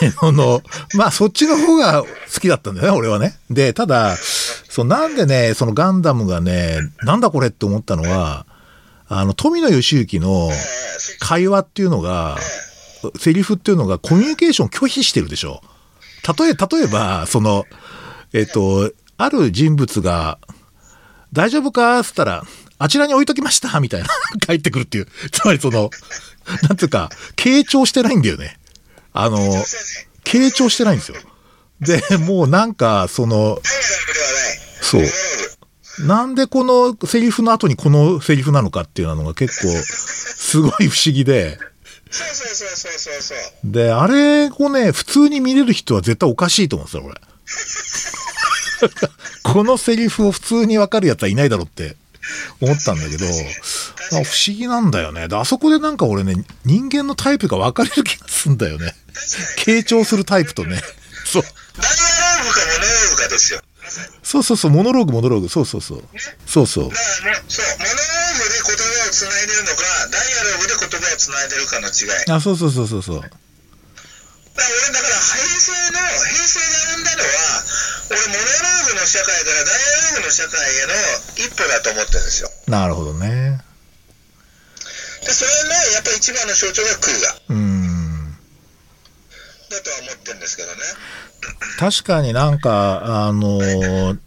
[0.00, 0.62] で、その、
[0.94, 3.38] まあ、そっちの方が好きだったんだよね、俺はね。
[3.50, 8.46] で、ただ、そう、なんでね、そのガンダムがね、なんだこれって思ったのは、
[9.08, 10.50] あの、富野義行の
[11.18, 12.36] 会話っていうのが、
[13.18, 15.62] セリフっていうのがコミュニケーション拒否してるでしょ。
[16.38, 17.64] 例え、例えば、その、
[18.34, 20.38] えっと、ある人物が、
[21.32, 22.44] 大丈夫かっつったら、
[22.78, 24.08] あちらに置いときましたみたいな、
[24.46, 25.06] 帰ってくるっていう。
[25.32, 25.90] つまりその、
[26.68, 28.58] なんていうか、傾聴してないんだよね。
[29.12, 29.38] あの、
[30.24, 31.16] 傾聴してないんですよ。
[31.80, 33.60] で、もうなんか、その。
[34.80, 35.02] そう
[36.06, 41.58] なんでこのセリフの後にこのセリフなのかっていうのが結構、すごい不思議で、
[42.10, 43.38] そうそうそうそうそう。
[43.64, 47.20] で、あれをね、普通に見れる人は絶対おかしいと思うんですよ、俺。
[49.42, 51.96] このセリフを普通にわかるやつはいないだろうって
[52.60, 55.28] 思ったんだけど、あ不思議なんだよね。
[55.28, 58.94] で、あそこでなんか俺ね、人間のタイプが分かれる気がすんだよね。
[59.58, 60.80] 傾聴するタイプとね。
[61.24, 61.42] そう。
[61.42, 63.60] ダイヤローグかモノローグかですよ。
[64.22, 65.48] そうそうそう、モノローグ、モノローグ。
[65.48, 66.04] そうそうそう。
[66.46, 66.96] そうそうだ。
[66.96, 72.08] からもう、そう、モノローグで言葉をつないでるのか、ダイヤローグで言葉をつないでるかの違い。
[72.08, 73.22] だかあ、そうそうそうそうそう。
[73.22, 75.98] ら俺、だから平成の、
[76.28, 77.64] 平成が生んだのは、
[78.10, 80.92] 俺、モノローグの社会からダイヤローグの社会への
[81.36, 82.50] 一歩だと思ってるんですよ。
[82.66, 83.60] なるほどね。
[85.24, 88.36] で、それの、やっぱり一番の象徴がクーガうーん。
[89.70, 90.76] だとは思ってるんですけどね。
[91.78, 94.18] 確かになんか、あのー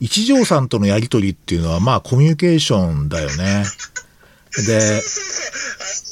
[0.00, 3.34] 一条さんとのやりとりっていうのは、まあ、コミュニケーションだよね。
[3.34, 4.74] で、そうそう。
[4.84, 4.98] あ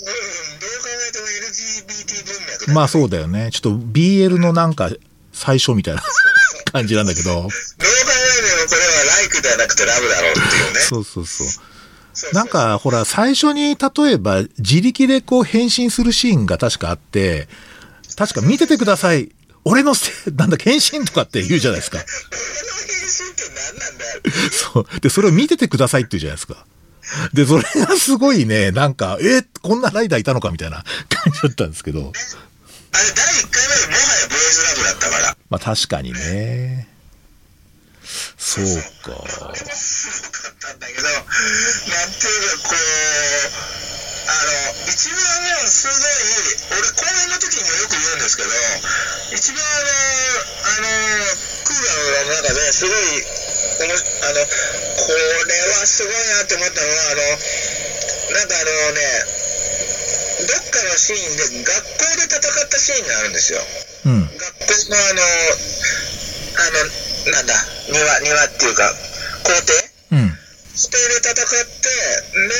[0.03, 3.51] うん、どう考えても LGBT 文脈だまあそうだよね。
[3.53, 4.89] ちょっと BL のなんか
[5.33, 6.03] 最初みたいな
[6.73, 7.31] 感じなんだけど。
[7.35, 10.81] どう考えてもこれはライクではなくてラブだろうっていうね。
[10.81, 12.35] そうそうそう。
[12.35, 17.49] なんか、ほら、最初に例えば自力でこう変身するシーンが確かあって、
[18.16, 19.31] 確か見ててください。
[19.64, 21.99] 俺のせ、なんだ、変身とかって言うじゃないですか。
[22.03, 24.23] 俺の変身って何なんだよ。
[24.51, 25.01] そう。
[25.01, 26.66] で、それを見ててくださいって言うじゃないですか。
[27.33, 32.01] で、それがすごいね、なんか、えこんなライダーいたのかみたいな感じだったんですけど。
[32.01, 32.20] あれ、第1
[32.93, 33.51] 回目でもはやブラ
[35.53, 36.88] まあ確かにね。
[38.40, 38.64] そう
[39.05, 39.20] か。
[39.68, 41.28] すごかったんだけど、なん
[42.09, 42.80] ていうか、こう、
[44.32, 48.48] あの、一番ね、すごい、俺、公演の時にもよく言うんですけど、
[49.36, 50.32] 一番あの、
[50.64, 51.28] あの、
[51.68, 53.26] クーガーの中ですごい、
[53.76, 57.28] おもあの、これはすごいなって思ったのは、あの、
[58.32, 59.41] なんかあのね、
[60.47, 63.61] どっかのシーンで学校で戦ったシーンがあるんですよ。
[64.07, 64.22] うん。
[64.26, 65.22] 学校のあの、
[66.59, 67.55] あの、なんだ、
[67.88, 68.93] 庭、庭っていうか、
[69.45, 69.53] 校
[70.11, 70.38] 庭うん。
[70.74, 71.88] ステで戦って、
[72.49, 72.57] で、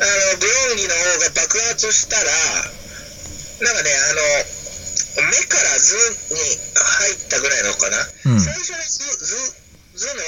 [0.00, 2.30] あの、グロンギの方が爆発したら、
[3.60, 4.58] なんかね、あの、
[5.26, 5.96] 目から図
[6.30, 7.98] に入ったぐらいのかな。
[8.26, 9.34] うん最初の図、図、
[9.94, 10.22] 図の、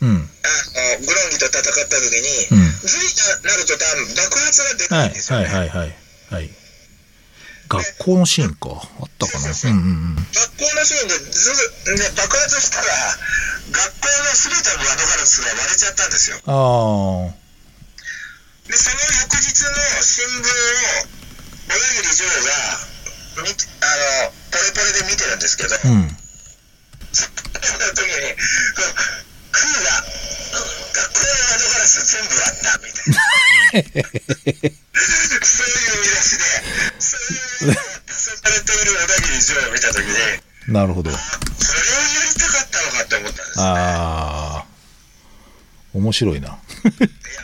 [0.00, 0.08] うん。
[0.08, 3.04] あの、グロンギと戦った時に、うん図に
[3.42, 5.46] なると多分爆発がでかはいいんですよね。
[5.46, 5.96] はいはいはい。
[6.30, 6.50] はい。
[7.68, 8.70] 学校のシーンか。
[8.70, 9.50] あったかな。
[9.50, 10.26] うんうんうん。
[10.32, 11.50] 学校のシーンで図、
[11.98, 12.86] ね、爆発したら、
[13.70, 16.40] 学校のすべての窓ガラスが割れちゃったんですよ。
[16.46, 17.48] ああ。
[18.68, 21.08] で、その翌日の新聞を、
[21.68, 22.32] 小田切城が、
[23.42, 23.86] みあ
[24.24, 26.16] の、ポレポレで見てるんですけど、うん。
[27.08, 28.32] 時に、
[29.52, 30.04] クーが、
[30.94, 33.20] 学校の窓ガラス全部割った、みたいな。
[33.67, 33.92] そういう
[35.24, 36.44] 見出しで、
[36.98, 37.74] そういう
[38.08, 41.10] されている小田切城を見た時に、なるほど。
[41.10, 41.26] それをや
[42.28, 43.64] りたかったのかって思ったんですよ。
[43.64, 44.64] ああ。
[45.94, 46.48] 面白いな。
[46.48, 46.56] いや、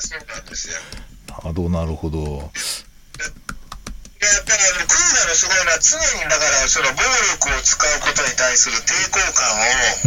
[0.00, 0.74] そうなんですよ。
[1.28, 2.50] なるほど、なるほど。
[4.24, 7.02] でやっぱりあのクーガのすごいのは常にだからその暴
[7.36, 9.52] 力を使うことに対する抵抗感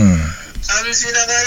[0.02, 0.18] をうん。
[0.66, 1.38] 感じながら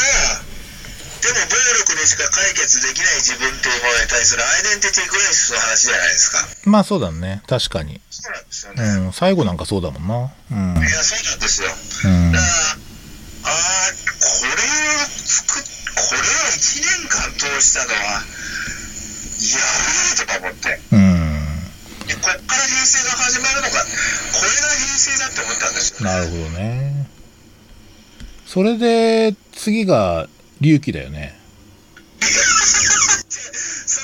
[1.21, 7.43] でも暴力でしか解決できない自分っていうものに対するアイデンティティクライシスの話じゃないですかまあそうだね。
[7.47, 8.01] 確かに。
[8.11, 9.12] そうなんですよね、うん。
[9.12, 10.33] 最後なんかそうだもんな。
[10.51, 10.81] うん。
[10.81, 12.53] いやそうなんですようんだから
[13.45, 16.25] ああこれを作っこれを
[16.57, 18.25] 1年間通したのはや
[19.85, 21.45] べえとか思ってうん。
[22.07, 26.91] でこっから平成が始まるのかこれが平成だって思ったんですよなるほどね。
[28.51, 30.27] それで、次が、
[30.61, 31.39] 隆起だよね。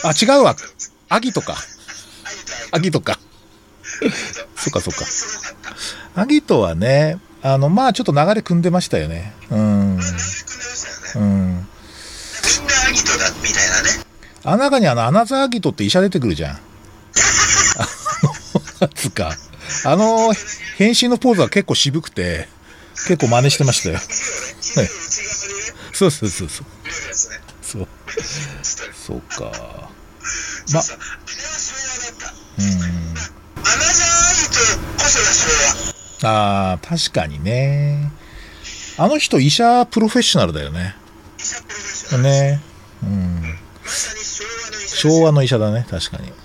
[0.04, 0.56] あ、違うわ。
[1.08, 1.56] アギトか。
[2.72, 3.18] アギトか。
[4.56, 5.04] そっかそっか。
[6.20, 9.32] アギトはね、あの、まあちょっと流れ組んでましたよね。
[9.50, 9.96] うん。
[9.96, 9.98] うん。
[9.98, 11.64] みんな
[12.88, 14.06] アギトだ、みたいなね。
[14.44, 16.56] あの中にあの、アナザーアギトって医者出てくるじゃん。
[16.56, 16.58] あ
[18.80, 19.36] の、つうか、
[19.84, 20.32] あの、
[20.76, 22.48] 変身のポーズは結構渋くて、
[23.06, 23.94] 結構真似してましたよ。
[23.96, 24.00] ね、
[25.96, 26.66] そうそうそうそう。
[27.62, 27.88] そう。
[28.92, 29.44] そうか。
[29.44, 29.60] まあれ
[30.74, 32.34] は昭和だった。
[32.58, 32.66] うん。
[32.66, 34.60] アナザーアギト
[35.02, 35.48] こそが昭
[36.22, 36.28] 和。
[36.28, 38.12] ああ、確かにね。
[38.98, 40.96] あの人、医者プロフェッショナルだよね。
[41.38, 42.24] 医者プロフェッショナル。
[42.24, 42.60] ね。
[43.02, 43.40] うん。
[43.82, 44.96] まさに昭和の医者。
[44.96, 46.28] 昭和の医者だね、確かに。
[46.28, 46.42] だか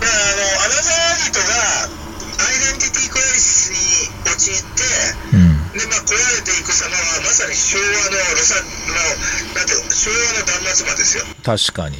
[0.00, 1.52] らあの、アナザーアギトが、
[1.84, 3.76] アイデンティティクライシスに
[4.24, 5.68] 陥って、うん。
[5.76, 8.64] で、まあ、壊れていく様は、まさに昭和のロサの、
[9.54, 11.24] なんていうの昭和の断末魔ですよ。
[11.44, 11.98] 確かに。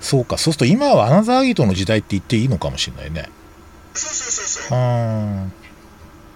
[0.00, 3.28] そうか、そうすると今はアナザーアギトの時代って言っていいのかもしれないね。
[3.94, 4.78] そうそうそうそう。
[4.78, 5.48] うあん。
[5.48, 5.50] の、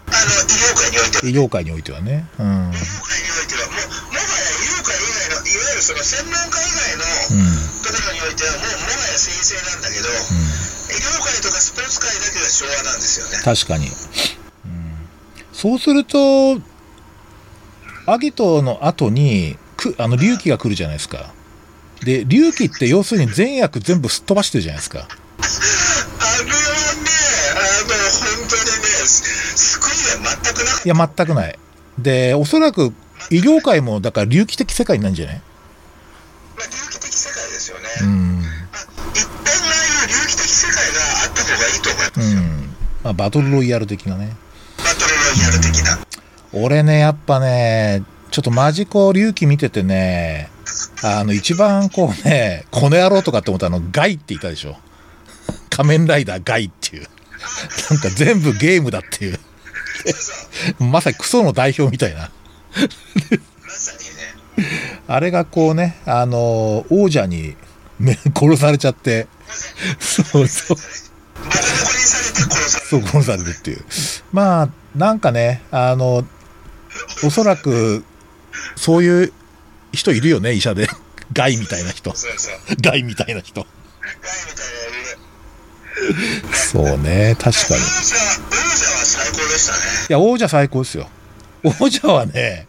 [0.09, 1.29] 医療界においては。
[1.29, 2.27] 医療界においてはね。
[2.39, 2.47] うん。
[2.47, 2.73] うん。
[2.73, 10.17] 医療界においては、もう、もはや医療界以外の、いわゆるその専門家以外の方においては、もう、もはや先生なんだけど、うん。
[10.17, 13.37] 医療界とかスポーツ界だけが昭和なんですよね。
[13.45, 13.87] 確かに。
[14.65, 15.09] うん。
[15.53, 16.57] そうすると、
[18.11, 21.33] アギトの後に、く、あの、隆起が来るじゃないですか。
[22.03, 25.01] で、隆起って要するに善悪全部すっ飛ばしてるじゃないですか。
[25.01, 27.11] あれはね、
[27.53, 27.57] あ
[27.87, 28.69] の、本当にね、
[29.57, 31.59] 救いは全くなかっいや、全くない。
[31.99, 32.93] で、おそらく
[33.31, 35.35] 医療界も、だから隆起的世界なんじゃない？
[35.37, 35.43] た。
[35.43, 37.85] まあ、隆起的世界ですよね。
[38.03, 38.43] うん。
[38.43, 38.77] あ
[39.13, 39.69] 一遍あ
[40.01, 40.83] あいう隆起的世界が
[41.25, 42.41] あった方がいいと思いまうすよ。
[42.41, 42.77] ん。
[43.05, 44.35] まあ、バトルロイヤル的なね。
[44.79, 45.88] バトルロイヤル的な。
[46.53, 50.51] 俺ね、やっぱね、ちょっとマジコ隆起見ててね、
[51.03, 54.77] あの、一番こうね、この野郎とかって思ったの、ガイっていたでしょ。
[55.71, 57.07] 仮面ライダーガイっていう。
[57.91, 59.39] なんか全部ゲームだっていう。
[60.79, 62.31] まさにクソの代表みたいな。
[65.07, 67.57] あれがこうね、あの、王者に
[67.99, 69.27] め殺されちゃって、
[69.99, 70.77] そうそう。
[72.89, 73.85] そう、殺されるっていう。
[74.33, 76.25] まあ、なんかね、あの、
[77.25, 78.05] おそらく、
[78.77, 79.33] そういう
[79.93, 80.89] 人いるよね、医者で。
[81.33, 82.15] ガイみたいな人。
[82.81, 83.67] ガイみたいな人。
[86.53, 87.81] そうね、確かに。
[87.81, 89.79] い王者、は最高でしたね。
[90.09, 91.09] や、王者最高ですよ。
[91.65, 92.67] 王者はね、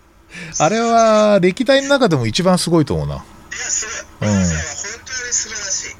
[0.60, 3.16] あれは歴代の中でも一番すごいと思うな。
[3.16, 3.24] いや、
[3.58, 4.30] すごい。
[4.30, 5.96] うん王者は本当に素晴らしい。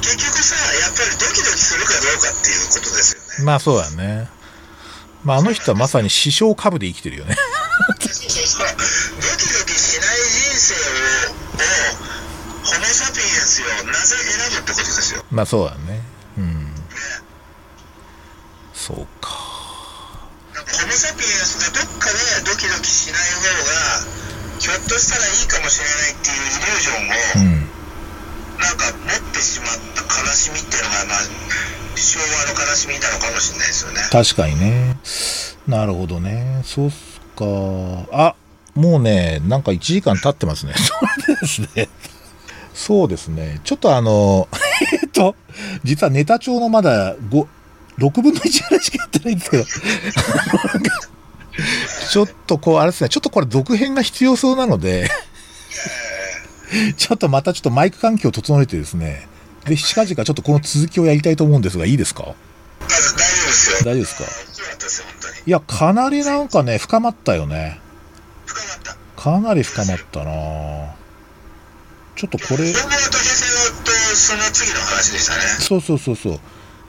[0.00, 3.44] 結局さ、やっぱりドキドキするかどうかっていうことですよね。
[3.44, 4.28] まあそうだね。
[5.24, 7.36] まああの人はまさに師匠株で生きてるよね。
[7.90, 12.20] ドキドキしない人生を、を、
[12.64, 15.24] ホモ・サピエンスをなぜ選ぶってことですよ。
[15.30, 16.02] まあそうだね。
[16.38, 16.64] うん。
[16.64, 16.70] ね。
[18.74, 19.30] そうか。
[20.54, 24.20] なんかホモ・サピエンスがどっかでドキドキしない方が、
[24.58, 27.70] ひょっとしたらいいかもしれないっていうイリュージョンを、うん。
[28.60, 31.18] なんか持ってしまった悲しみっていうのが、まあ、
[31.96, 34.02] 昭和の悲しみなのかもしれないですよね。
[34.12, 34.98] 確かにね。
[35.66, 36.62] なるほどね。
[36.64, 36.90] そう
[37.40, 38.16] か。
[38.16, 38.34] あ、
[38.74, 40.74] もうね、なんか1時間経ってますね。
[40.78, 40.94] そ
[41.32, 41.88] うですね。
[42.74, 43.60] そうですね。
[43.64, 44.48] ちょっとあの、
[45.02, 45.34] えっと、
[45.84, 47.46] 実はネタ帳のまだ5、
[47.98, 49.64] 6分の1ぐらいしかやってないんですけど、
[52.10, 55.10] ちょっとこう、あれですね、ちょっとこれ続編が必要そうなので、
[56.96, 59.26] ちょっとまたちょっとマイク環境を整えてですね、
[59.66, 62.22] ぜひ近々ちょっとこの続きをやりたいと思うんですが、いいですか？
[62.22, 63.78] 大丈夫ですよ。
[63.80, 64.24] 大丈夫ですか？
[65.46, 67.80] いや、かなりなんかね、深まったよね。
[68.46, 69.22] 深まった。
[69.22, 70.30] かなり深まったな
[72.16, 75.40] ちょっとこれ、その次の話でしたね。
[75.60, 76.32] そうそうそうそう。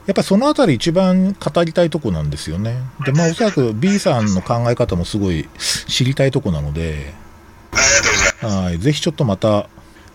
[0.06, 2.76] やっぱそのあたり一番語りたいとこなんですよね。
[3.04, 5.48] で、まあおそらく B さんの考え方もすごい
[5.86, 7.14] 知りたいとこなので、
[7.72, 8.64] ありがとうございます。
[8.66, 9.68] はい、ぜひちょっとまた、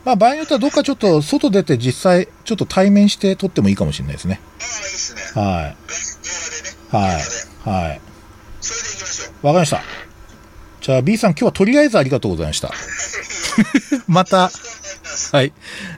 [0.03, 4.41] まあ場合によってはどっかちょっと外出て実際ちょっと対面して撮ってもいいかもしれないですね。
[4.59, 5.21] ああ、いいっすね。
[5.41, 5.41] は。
[5.41, 5.75] い。
[6.91, 7.01] は。
[7.11, 7.79] い。
[7.87, 8.01] はい。
[8.59, 9.33] それで行きましょう。
[9.47, 9.81] わかりました。
[10.81, 12.71] じゃあ B さん今日はとりあえずありがとうございました。
[14.07, 14.51] また。
[15.31, 15.53] はい。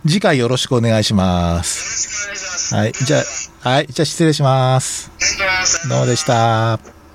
[0.08, 2.76] 次回よろしくお願いします。
[2.76, 2.92] はい。
[2.94, 3.24] じゃ
[3.64, 3.88] あ、はい。
[3.90, 5.12] じゃあ失礼します。
[5.18, 5.90] 失礼します。
[5.90, 6.99] どうもでした。